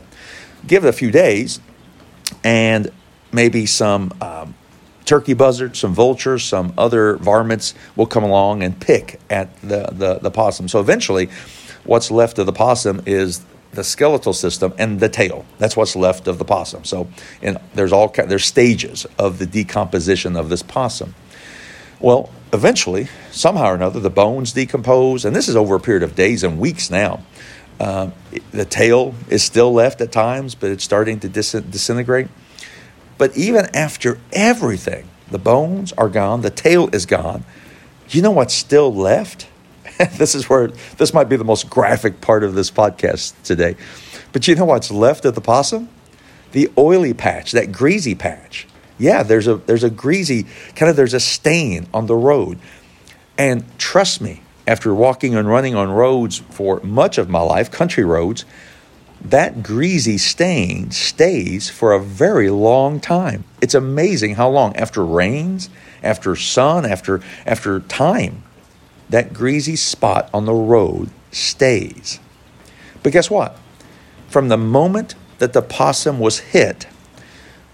Give 0.67 0.85
it 0.85 0.89
a 0.89 0.93
few 0.93 1.11
days, 1.11 1.61
and 2.45 2.91
maybe 3.33 3.67
some 3.67 4.13
um, 4.21 4.55
turkey 5.11 5.35
buzzards, 5.35 5.81
some 5.81 5.93
vultures, 5.93 6.45
some 6.45 6.73
other 6.79 7.17
varmints 7.17 7.75
will 7.97 8.07
come 8.07 8.23
along 8.23 8.63
and 8.63 8.81
pick 8.81 9.19
at 9.29 9.61
the, 9.61 9.89
the, 9.91 10.21
the 10.23 10.31
possum. 10.31 10.69
So 10.69 10.79
eventually, 10.79 11.29
what's 11.83 12.13
left 12.13 12.39
of 12.39 12.47
the 12.47 12.53
possum 12.53 13.03
is 13.07 13.45
the 13.73 13.83
skeletal 13.83 14.33
system 14.33 14.73
and 14.79 15.01
the 15.01 15.09
tail. 15.09 15.45
That's 15.59 15.77
what's 15.77 15.97
left 15.97 16.29
of 16.29 16.39
the 16.39 16.45
possum. 16.45 16.85
So 16.85 17.09
and 17.43 17.59
there's 17.75 17.91
all 17.91 18.07
there's 18.07 18.45
stages 18.45 19.05
of 19.19 19.41
the 19.41 19.47
decomposition 19.47 20.37
of 20.37 20.49
this 20.49 20.63
possum. 20.63 21.17
Well, 21.99 22.31
eventually, 22.53 23.09
somehow 23.33 23.73
or 23.73 23.75
another, 23.75 23.99
the 23.99 24.11
bones 24.11 24.53
decompose, 24.53 25.25
and 25.25 25.35
this 25.35 25.49
is 25.49 25.57
over 25.57 25.75
a 25.75 25.81
period 25.81 26.05
of 26.05 26.15
days 26.15 26.45
and 26.45 26.61
weeks 26.61 26.89
now. 26.89 27.25
Uh, 27.81 28.11
the 28.53 28.65
tail 28.65 29.17
is 29.29 29.43
still 29.43 29.73
left 29.73 30.01
at 30.01 30.13
times, 30.13 30.55
but 30.55 30.71
it's 30.71 30.85
starting 30.85 31.19
to 31.19 31.29
dis- 31.29 31.51
disintegrate. 31.51 32.29
But 33.21 33.37
even 33.37 33.67
after 33.77 34.19
everything, 34.33 35.07
the 35.31 35.39
bones 35.39 35.93
are 35.93 36.09
gone, 36.09 36.41
the 36.41 36.49
tail 36.49 36.89
is 36.91 37.05
gone, 37.05 37.45
you 38.09 38.23
know 38.23 38.31
what's 38.31 38.55
still 38.55 38.95
left? 38.95 39.47
this 40.13 40.35
is 40.35 40.49
where 40.49 40.69
this 40.97 41.13
might 41.13 41.29
be 41.29 41.37
the 41.37 41.45
most 41.45 41.69
graphic 41.69 42.23
part 42.23 42.45
of 42.45 42.55
this 42.55 42.71
podcast 42.71 43.35
today. 43.43 43.77
But 44.33 44.49
you 44.49 44.55
know 44.55 44.65
what's 44.65 44.91
left 44.91 45.27
of 45.27 45.35
the 45.35 45.43
possum? 45.43 45.91
The 46.53 46.71
oily 46.79 47.13
patch, 47.13 47.53
that 47.53 47.73
greasy 47.73 48.15
patch. 48.15 48.67
Yeah, 48.97 49.23
there's 49.23 49.47
a 49.47 49.57
there's 49.57 49.85
a 49.85 49.91
greasy 49.91 50.47
kind 50.75 50.89
of 50.89 50.97
there's 50.97 51.13
a 51.13 51.21
stain 51.21 51.89
on 51.93 52.07
the 52.07 52.17
road. 52.17 52.59
And 53.37 53.67
trust 53.79 54.23
me, 54.23 54.41
after 54.67 54.95
walking 54.95 55.35
and 55.35 55.47
running 55.47 55.75
on 55.75 55.91
roads 55.91 56.39
for 56.39 56.81
much 56.81 57.19
of 57.19 57.29
my 57.29 57.43
life, 57.43 57.71
country 57.71 58.03
roads, 58.03 58.47
that 59.23 59.63
greasy 59.63 60.19
stain 60.19 60.91
stays 60.91 61.69
for 61.71 61.93
a 61.93 62.01
very 62.01 62.51
long 62.51 63.01
time. 63.01 63.45
It's 63.61 63.75
amazing 63.75 64.37
how 64.37 64.49
long 64.49 64.77
after 64.77 65.05
rains, 65.05 65.71
after 66.03 66.37
sun, 66.37 66.87
after 66.87 67.21
after 67.47 67.81
time, 67.81 68.43
that 69.11 69.33
greasy 69.33 69.77
spot 69.77 70.31
on 70.33 70.47
the 70.47 70.55
road 70.55 71.11
stays. 71.33 72.21
But 73.03 73.13
guess 73.13 73.31
what? 73.31 73.59
From 74.29 74.49
the 74.49 74.57
moment 74.59 75.15
that 75.39 75.53
the 75.53 75.63
possum 75.63 76.19
was 76.21 76.39
hit, 76.41 76.87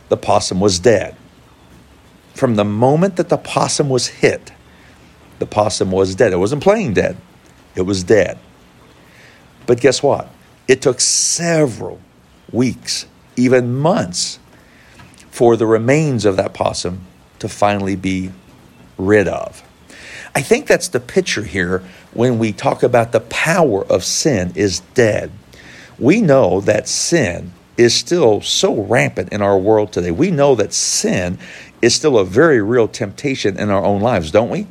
the 0.08 0.16
possum 0.16 0.60
was 0.60 0.78
dead. 0.78 1.16
from 2.34 2.56
the 2.56 2.64
moment 2.64 3.16
that 3.16 3.28
the 3.28 3.38
possum 3.38 3.88
was 3.88 4.08
hit, 4.08 4.52
the 5.38 5.46
possum 5.46 5.90
was 5.90 6.14
dead. 6.14 6.32
It 6.32 6.36
wasn't 6.36 6.62
playing 6.62 6.94
dead, 6.94 7.16
it 7.74 7.82
was 7.82 8.04
dead. 8.04 8.38
But 9.66 9.80
guess 9.80 10.02
what? 10.02 10.28
It 10.68 10.82
took 10.82 11.00
several 11.00 12.00
weeks, 12.50 13.06
even 13.36 13.74
months, 13.74 14.38
for 15.30 15.56
the 15.56 15.66
remains 15.66 16.24
of 16.24 16.36
that 16.36 16.54
possum 16.54 17.02
to 17.38 17.48
finally 17.48 17.96
be 17.96 18.32
rid 18.98 19.28
of. 19.28 19.62
I 20.34 20.42
think 20.42 20.66
that's 20.66 20.88
the 20.88 21.00
picture 21.00 21.44
here 21.44 21.82
when 22.12 22.38
we 22.38 22.52
talk 22.52 22.82
about 22.82 23.12
the 23.12 23.20
power 23.20 23.84
of 23.86 24.04
sin 24.04 24.52
is 24.54 24.80
dead. 24.94 25.30
We 25.98 26.20
know 26.20 26.60
that 26.62 26.88
sin 26.88 27.52
is 27.76 27.94
still 27.94 28.40
so 28.40 28.82
rampant 28.82 29.32
in 29.32 29.42
our 29.42 29.58
world 29.58 29.92
today. 29.92 30.10
We 30.10 30.30
know 30.30 30.54
that 30.54 30.72
sin 30.72 31.38
is 31.82 31.94
still 31.94 32.18
a 32.18 32.24
very 32.24 32.60
real 32.62 32.88
temptation 32.88 33.58
in 33.58 33.70
our 33.70 33.84
own 33.84 34.00
lives, 34.00 34.30
don't 34.30 34.50
we? 34.50 34.66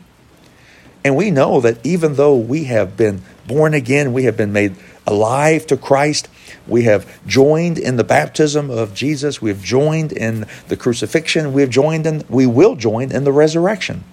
And 1.03 1.15
we 1.15 1.29
know 1.29 1.61
that 1.61 1.85
even 1.85 2.15
though 2.15 2.35
we 2.35 2.63
have 2.65 2.97
been 2.97 3.21
born 3.47 3.75
again, 3.75 4.11
we 4.11 4.23
have 4.23 4.35
been 4.35 4.51
made 4.51 4.75
alive 5.07 5.67
to 5.67 5.77
Christ, 5.77 6.27
we 6.67 6.83
have 6.83 7.07
joined 7.27 7.77
in 7.77 7.97
the 7.97 8.03
baptism 8.03 8.69
of 8.69 8.93
Jesus, 8.93 9.41
we 9.41 9.49
have 9.49 9.63
joined 9.63 10.11
in 10.11 10.45
the 10.67 10.77
crucifixion, 10.77 11.53
we 11.53 11.61
have 11.61 11.69
joined 11.69 12.05
in 12.05 12.23
we 12.29 12.45
will 12.45 12.75
join 12.75 13.11
in 13.11 13.23
the 13.23 13.31
resurrection. 13.31 14.03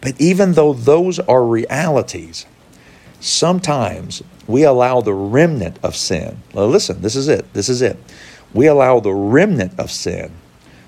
But 0.00 0.20
even 0.20 0.52
though 0.52 0.72
those 0.72 1.18
are 1.20 1.44
realities, 1.44 2.46
sometimes 3.20 4.22
we 4.46 4.62
allow 4.62 5.00
the 5.00 5.14
remnant 5.14 5.78
of 5.82 5.96
sin. 5.96 6.42
Now 6.54 6.64
listen, 6.66 7.02
this 7.02 7.16
is 7.16 7.28
it. 7.28 7.52
This 7.52 7.68
is 7.68 7.82
it. 7.82 7.98
We 8.52 8.66
allow 8.66 9.00
the 9.00 9.12
remnant 9.12 9.78
of 9.78 9.90
sin 9.90 10.32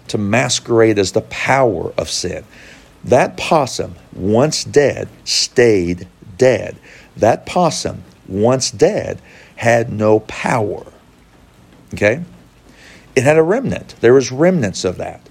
to 0.08 0.18
masquerade 0.18 0.98
as 0.98 1.12
the 1.12 1.22
power 1.22 1.92
of 1.98 2.10
sin. 2.10 2.44
That 3.04 3.36
possum, 3.36 3.94
once 4.12 4.64
dead, 4.64 5.08
stayed 5.24 6.08
dead. 6.36 6.76
That 7.16 7.46
possum, 7.46 8.04
once 8.28 8.70
dead, 8.70 9.20
had 9.56 9.90
no 9.90 10.20
power. 10.20 10.86
Okay? 11.94 12.22
It 13.16 13.24
had 13.24 13.38
a 13.38 13.42
remnant. 13.42 13.96
There 14.00 14.14
was 14.14 14.30
remnants 14.30 14.84
of 14.84 14.96
that. 14.98 15.28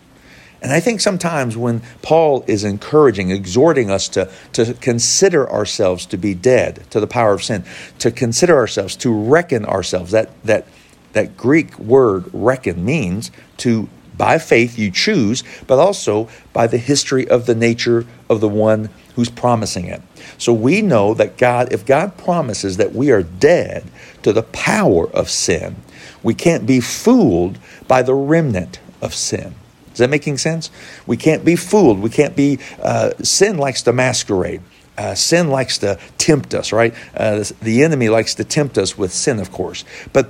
And 0.62 0.72
I 0.72 0.80
think 0.80 1.00
sometimes 1.00 1.56
when 1.56 1.82
Paul 2.02 2.44
is 2.48 2.64
encouraging, 2.64 3.30
exhorting 3.30 3.92
us 3.92 4.10
to, 4.10 4.30
to 4.54 4.74
consider 4.74 5.50
ourselves 5.50 6.06
to 6.08 6.18
be 6.18 6.34
dead 6.34 6.84
to 6.90 7.00
the 7.00 7.08
power 7.08 7.34
of 7.34 7.44
sin, 7.44 7.64
to 8.00 8.12
consider 8.12 8.56
ourselves, 8.56 8.96
to 8.98 9.14
reckon 9.14 9.66
ourselves, 9.66 10.12
that, 10.12 10.30
that, 10.44 10.68
that 11.14 11.38
Greek 11.38 11.78
word 11.78 12.26
reckon 12.34 12.84
means 12.84 13.32
to, 13.58 13.88
by 14.18 14.40
faith, 14.40 14.78
you 14.78 14.92
choose, 14.92 15.44
but 15.68 15.80
also 15.80 16.28
by 16.54 16.68
the 16.68 16.78
history 16.78 17.28
of 17.28 17.46
the 17.46 17.56
nature 17.56 18.06
of 18.30 18.42
the 18.42 18.50
one 18.50 18.90
who's 19.16 19.30
promising 19.30 19.86
it. 19.86 20.02
So 20.38 20.54
we 20.54 20.82
know 20.82 21.14
that 21.14 21.38
God, 21.38 21.72
if 21.72 21.86
God 21.86 22.18
promises 22.18 22.78
that 22.78 22.94
we 22.94 23.12
are 23.12 23.24
dead 23.24 23.84
to 24.24 24.34
the 24.34 24.44
power 24.44 25.10
of 25.12 25.30
sin, 25.30 25.76
we 26.24 26.34
can't 26.34 26.66
be 26.66 26.80
fooled 26.80 27.58
by 27.88 28.02
the 28.02 28.14
remnant 28.14 28.80
of 29.02 29.14
sin. 29.14 29.56
Is 29.92 30.00
that 30.00 30.10
making 30.10 30.38
sense? 30.38 30.70
We 31.08 31.18
can't 31.18 31.44
be 31.44 31.56
fooled. 31.56 32.00
We 32.00 32.10
can't 32.10 32.36
be, 32.36 32.60
uh, 32.82 33.12
sin 33.24 33.58
likes 33.58 33.82
to 33.84 33.94
masquerade. 33.94 34.62
Uh, 34.98 35.16
sin 35.16 35.50
likes 35.50 35.78
to 35.80 35.98
tempt 36.18 36.54
us, 36.54 36.72
right? 36.72 36.94
Uh, 37.16 37.44
the 37.62 37.84
enemy 37.84 38.10
likes 38.10 38.36
to 38.36 38.44
tempt 38.44 38.78
us 38.78 38.98
with 38.98 39.14
sin, 39.14 39.40
of 39.40 39.52
course. 39.52 39.86
But 40.14 40.30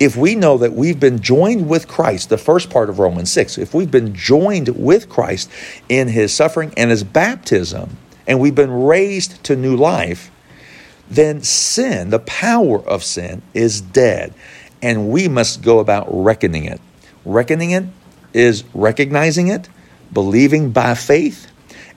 if 0.00 0.16
we 0.16 0.34
know 0.34 0.58
that 0.58 0.72
we've 0.72 1.00
been 1.00 1.20
joined 1.20 1.68
with 1.68 1.88
Christ, 1.88 2.28
the 2.28 2.38
first 2.38 2.70
part 2.70 2.88
of 2.88 2.98
Romans 2.98 3.30
6, 3.32 3.58
if 3.58 3.74
we've 3.74 3.90
been 3.90 4.14
joined 4.14 4.68
with 4.68 5.08
Christ 5.08 5.50
in 5.88 6.08
his 6.08 6.32
suffering 6.32 6.72
and 6.76 6.90
his 6.90 7.02
baptism, 7.04 7.96
and 8.26 8.38
we've 8.38 8.54
been 8.54 8.70
raised 8.70 9.42
to 9.44 9.56
new 9.56 9.76
life, 9.76 10.30
then 11.10 11.42
sin, 11.42 12.10
the 12.10 12.18
power 12.20 12.80
of 12.86 13.02
sin, 13.02 13.42
is 13.54 13.80
dead. 13.80 14.34
And 14.82 15.10
we 15.10 15.26
must 15.26 15.62
go 15.62 15.78
about 15.80 16.06
reckoning 16.10 16.64
it. 16.64 16.80
Reckoning 17.24 17.72
it 17.72 17.84
is 18.32 18.64
recognizing 18.74 19.48
it, 19.48 19.68
believing 20.12 20.70
by 20.70 20.94
faith, 20.94 21.50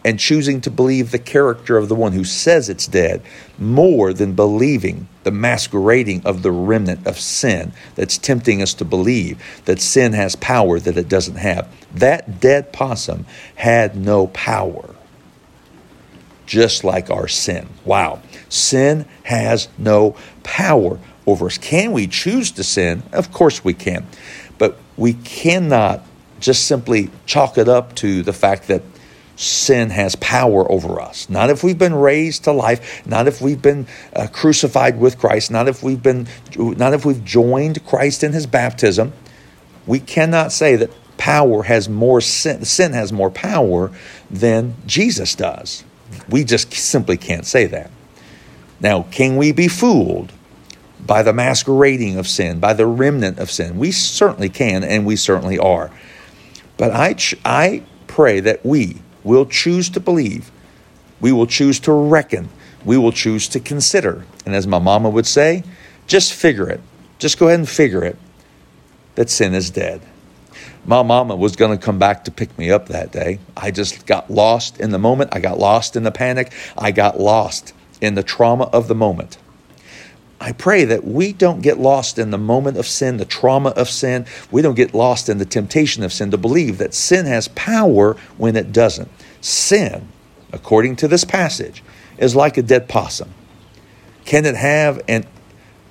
and 0.04 0.20
choosing 0.20 0.62
to 0.62 0.72
believe 0.72 1.12
the 1.12 1.20
character 1.20 1.78
of 1.78 1.88
the 1.88 1.96
one 1.96 2.14
who 2.14 2.24
says 2.24 2.70
it's 2.70 2.88
dead 2.88 3.22
more 3.60 4.14
than 4.14 4.34
believing 4.34 5.08
the 5.24 5.32
masquerading 5.32 6.26
of 6.26 6.42
the 6.42 6.52
remnant 6.52 7.06
of 7.06 7.20
sin 7.20 7.72
that's 7.96 8.18
tempting 8.18 8.62
us 8.62 8.74
to 8.74 8.86
believe 8.86 9.42
that 9.66 9.80
sin 9.80 10.14
has 10.14 10.36
power 10.36 10.80
that 10.80 10.98
it 10.98 11.08
doesn't 11.08 11.36
have. 11.36 11.72
That 11.94 12.40
dead 12.40 12.74
possum 12.74 13.26
had 13.56 13.96
no 13.96 14.28
power, 14.28 14.96
just 16.48 16.84
like 16.84 17.12
our 17.12 17.28
sin. 17.28 17.70
Wow. 17.86 18.22
Sin 18.50 19.06
has 19.24 19.68
no 19.78 20.16
power 20.44 21.00
over 21.28 21.46
us. 21.46 21.60
Can 21.60 21.92
we 21.92 22.08
choose 22.08 22.52
to 22.52 22.64
sin? 22.64 23.04
Of 23.12 23.32
course 23.32 23.64
we 23.64 23.74
can. 23.76 24.08
But 24.58 24.78
we 24.98 25.14
cannot 25.14 26.04
just 26.40 26.66
simply 26.66 27.12
chalk 27.28 27.60
it 27.60 27.70
up 27.70 27.96
to 27.98 28.24
the 28.24 28.34
fact 28.34 28.68
that 28.68 28.82
sin 29.42 29.90
has 29.90 30.16
power 30.18 30.70
over 30.72 31.02
us. 31.02 31.30
Not 31.30 31.50
if 31.50 31.64
we've 31.64 31.78
been 31.78 31.96
raised 31.96 32.44
to 32.44 32.52
life, 32.52 33.06
not 33.08 33.28
if 33.28 33.42
we've 33.42 33.62
been 33.62 33.88
uh, 34.16 34.28
crucified 34.32 35.00
with 35.00 35.18
Christ, 35.18 35.50
not 35.50 35.68
if 35.68 35.82
we've 35.82 36.02
been 36.02 36.28
not 36.56 36.94
if 36.94 37.06
we've 37.06 37.24
joined 37.24 37.84
Christ 37.86 38.24
in 38.24 38.34
his 38.34 38.46
baptism. 38.46 39.14
We 39.88 40.00
cannot 40.00 40.52
say 40.52 40.76
that 40.76 40.92
power 41.18 41.64
has 41.64 41.90
more 41.90 42.22
sin, 42.22 42.66
sin 42.66 42.94
has 42.94 43.12
more 43.12 43.32
power 43.32 43.92
than 44.30 44.76
Jesus 44.86 45.36
does. 45.36 45.84
We 46.30 46.44
just 46.44 46.74
simply 46.74 47.18
can't 47.18 47.46
say 47.46 47.66
that. 47.68 47.90
Now, 48.80 49.04
can 49.04 49.38
we 49.38 49.52
be 49.52 49.68
fooled 49.68 50.32
by 51.06 51.24
the 51.24 51.34
masquerading 51.34 52.18
of 52.18 52.28
sin, 52.28 52.60
by 52.60 52.74
the 52.74 52.86
remnant 52.86 53.40
of 53.40 53.50
sin? 53.50 53.78
We 53.78 53.92
certainly 53.92 54.50
can, 54.50 54.84
and 54.84 55.06
we 55.06 55.16
certainly 55.16 55.58
are. 55.58 55.92
But 56.78 56.92
I, 56.92 57.16
I 57.46 57.84
pray 58.08 58.40
that 58.40 58.66
we 58.66 58.98
will 59.24 59.46
choose 59.46 59.90
to 59.92 60.00
believe, 60.00 60.52
we 61.20 61.32
will 61.32 61.48
choose 61.48 61.80
to 61.82 61.92
reckon, 61.92 62.50
we 62.84 62.98
will 62.98 63.12
choose 63.12 63.48
to 63.50 63.60
consider. 63.60 64.26
And 64.46 64.56
as 64.56 64.66
my 64.66 64.80
mama 64.80 65.10
would 65.10 65.28
say, 65.28 65.64
just 66.08 66.34
figure 66.34 66.70
it. 66.70 66.82
Just 67.20 67.38
go 67.38 67.48
ahead 67.48 67.60
and 67.60 67.70
figure 67.70 68.04
it 68.04 68.18
that 69.16 69.30
sin 69.30 69.54
is 69.54 69.70
dead. 69.70 70.02
My 70.86 71.04
mama 71.04 71.36
was 71.36 71.56
going 71.56 71.78
to 71.78 71.84
come 71.84 72.00
back 72.00 72.24
to 72.24 72.32
pick 72.32 72.58
me 72.58 72.72
up 72.72 72.88
that 72.88 73.12
day. 73.12 73.40
I 73.56 73.70
just 73.70 74.08
got 74.08 74.32
lost 74.32 74.80
in 74.80 74.90
the 74.90 74.98
moment. 74.98 75.30
I 75.32 75.40
got 75.40 75.60
lost 75.60 75.96
in 75.96 76.04
the 76.04 76.12
panic. 76.12 76.52
I 76.76 76.92
got 76.92 77.20
lost 77.20 77.74
in 78.00 78.16
the 78.16 78.24
trauma 78.24 78.64
of 78.66 78.88
the 78.88 78.96
moment. 78.96 79.38
I 80.42 80.54
pray 80.54 80.86
that 80.86 81.06
we 81.06 81.34
don't 81.34 81.62
get 81.62 81.78
lost 81.78 82.18
in 82.18 82.32
the 82.32 82.38
moment 82.40 82.76
of 82.76 82.88
sin, 82.88 83.18
the 83.18 83.26
trauma 83.26 83.70
of 83.70 83.88
sin. 83.88 84.26
We 84.50 84.64
don't 84.64 84.74
get 84.74 84.92
lost 84.92 85.30
in 85.30 85.38
the 85.38 85.46
temptation 85.46 86.02
of 86.02 86.12
sin 86.12 86.32
to 86.32 86.38
believe 86.38 86.80
that 86.80 86.96
sin 86.96 87.28
has 87.28 87.48
power 87.50 88.18
when 88.38 88.56
it 88.56 88.74
doesn't. 88.74 89.08
Sin, 89.40 90.08
according 90.52 90.96
to 90.96 91.08
this 91.08 91.24
passage, 91.24 91.84
is 92.18 92.36
like 92.36 92.58
a 92.58 92.64
dead 92.64 92.90
possum. 92.90 93.32
Can 94.26 94.48
it 94.48 94.56
have 94.56 95.00
an, 95.08 95.28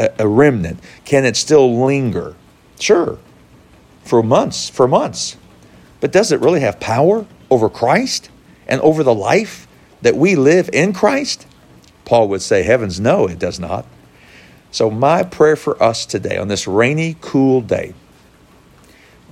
a, 0.00 0.10
a 0.18 0.26
remnant? 0.26 0.80
Can 1.04 1.24
it 1.24 1.36
still 1.36 1.86
linger? 1.86 2.34
Sure, 2.80 3.18
for 4.02 4.20
months, 4.20 4.68
for 4.68 4.88
months. 4.88 5.36
But 6.00 6.10
does 6.10 6.32
it 6.32 6.40
really 6.40 6.60
have 6.60 6.80
power 6.80 7.24
over 7.50 7.68
Christ 7.68 8.30
and 8.66 8.80
over 8.80 9.04
the 9.04 9.14
life 9.14 9.68
that 10.02 10.16
we 10.16 10.34
live 10.34 10.68
in 10.72 10.92
Christ? 10.92 11.46
Paul 12.04 12.26
would 12.30 12.42
say, 12.42 12.64
Heavens, 12.64 12.98
no, 12.98 13.28
it 13.28 13.38
does 13.38 13.60
not. 13.60 13.86
So, 14.72 14.90
my 14.90 15.22
prayer 15.22 15.56
for 15.56 15.80
us 15.82 16.06
today 16.06 16.36
on 16.38 16.48
this 16.48 16.66
rainy, 16.66 17.16
cool 17.20 17.60
day 17.60 17.94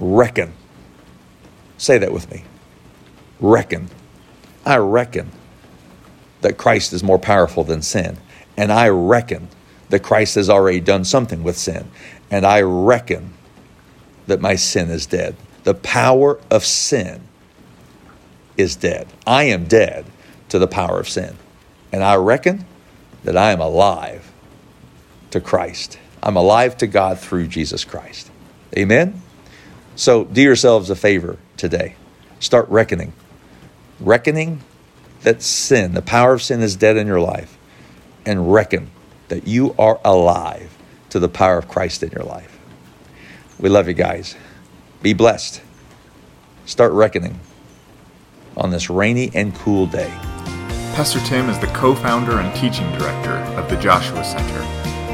reckon. 0.00 0.52
Say 1.76 1.98
that 1.98 2.12
with 2.12 2.30
me. 2.30 2.44
Reckon. 3.40 3.88
I 4.64 4.76
reckon 4.76 5.30
that 6.40 6.58
Christ 6.58 6.92
is 6.92 7.02
more 7.02 7.18
powerful 7.18 7.64
than 7.64 7.82
sin. 7.82 8.18
And 8.56 8.72
I 8.72 8.88
reckon 8.88 9.48
that 9.88 10.02
Christ 10.02 10.34
has 10.34 10.50
already 10.50 10.80
done 10.80 11.04
something 11.04 11.42
with 11.42 11.56
sin. 11.56 11.90
And 12.30 12.44
I 12.44 12.60
reckon 12.60 13.32
that 14.26 14.40
my 14.40 14.56
sin 14.56 14.90
is 14.90 15.06
dead. 15.06 15.36
The 15.64 15.74
power 15.74 16.40
of 16.50 16.64
sin 16.64 17.22
is 18.56 18.76
dead. 18.76 19.06
I 19.26 19.44
am 19.44 19.66
dead 19.66 20.04
to 20.48 20.58
the 20.58 20.66
power 20.66 20.98
of 21.00 21.08
sin. 21.08 21.36
And 21.92 22.04
I 22.04 22.16
reckon 22.16 22.66
that 23.24 23.36
I 23.36 23.52
am 23.52 23.60
alive 23.60 24.27
to 25.30 25.40
Christ. 25.40 25.98
I'm 26.22 26.36
alive 26.36 26.76
to 26.78 26.86
God 26.86 27.18
through 27.18 27.48
Jesus 27.48 27.84
Christ. 27.84 28.30
Amen? 28.76 29.22
So 29.96 30.24
do 30.24 30.42
yourselves 30.42 30.90
a 30.90 30.96
favor 30.96 31.38
today. 31.56 31.96
Start 32.40 32.68
reckoning. 32.68 33.12
Reckoning 34.00 34.60
that 35.22 35.42
sin, 35.42 35.94
the 35.94 36.02
power 36.02 36.34
of 36.34 36.42
sin, 36.42 36.62
is 36.62 36.76
dead 36.76 36.96
in 36.96 37.06
your 37.06 37.20
life. 37.20 37.58
And 38.26 38.52
reckon 38.52 38.90
that 39.28 39.46
you 39.46 39.74
are 39.78 40.00
alive 40.04 40.76
to 41.10 41.18
the 41.18 41.28
power 41.28 41.58
of 41.58 41.68
Christ 41.68 42.02
in 42.02 42.10
your 42.10 42.24
life. 42.24 42.58
We 43.58 43.68
love 43.68 43.88
you 43.88 43.94
guys. 43.94 44.36
Be 45.02 45.14
blessed. 45.14 45.62
Start 46.66 46.92
reckoning. 46.92 47.40
on 48.56 48.70
this 48.70 48.90
rainy 48.90 49.30
and 49.34 49.54
cool 49.54 49.86
day. 49.86 50.10
Pastor 50.94 51.20
Tim 51.20 51.48
is 51.48 51.58
the 51.60 51.68
co 51.68 51.94
founder 51.94 52.40
and 52.40 52.54
teaching 52.56 52.90
director 52.98 53.34
of 53.56 53.70
the 53.70 53.76
Joshua 53.76 54.24
Center, 54.24 54.60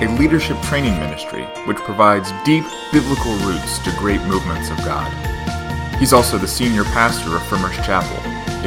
a 0.04 0.18
leadership 0.18 0.60
training 0.62 0.98
ministry 0.98 1.44
which 1.66 1.78
provides 1.78 2.30
deep 2.44 2.64
biblical 2.92 3.34
roots 3.36 3.78
to 3.78 3.90
great 3.98 4.20
movements 4.22 4.70
of 4.70 4.76
God. 4.78 5.10
He's 5.98 6.12
also 6.12 6.36
the 6.36 6.48
senior 6.48 6.84
pastor 6.84 7.34
of 7.34 7.42
Frimer's 7.46 7.76
Chapel, 7.76 8.18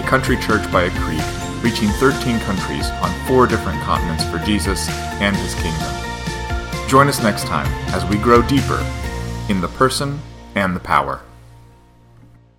a 0.02 0.08
country 0.08 0.38
church 0.38 0.71
by 0.71 0.84
a 0.84 1.00
creek 1.00 1.21
reaching 1.63 1.89
13 1.89 2.39
countries 2.39 2.89
on 2.89 3.28
four 3.28 3.45
different 3.45 3.80
continents 3.82 4.23
for 4.26 4.39
Jesus 4.39 4.89
and 5.19 5.36
his 5.36 5.54
kingdom. 5.56 6.88
Join 6.88 7.08
us 7.08 7.21
next 7.21 7.45
time 7.45 7.67
as 7.93 8.06
we 8.06 8.17
grow 8.17 8.41
deeper 8.41 8.80
in 9.50 9.62
the 9.62 9.67
person 9.69 10.19
and 10.56 10.76
the 10.76 10.80
power. 10.80 11.21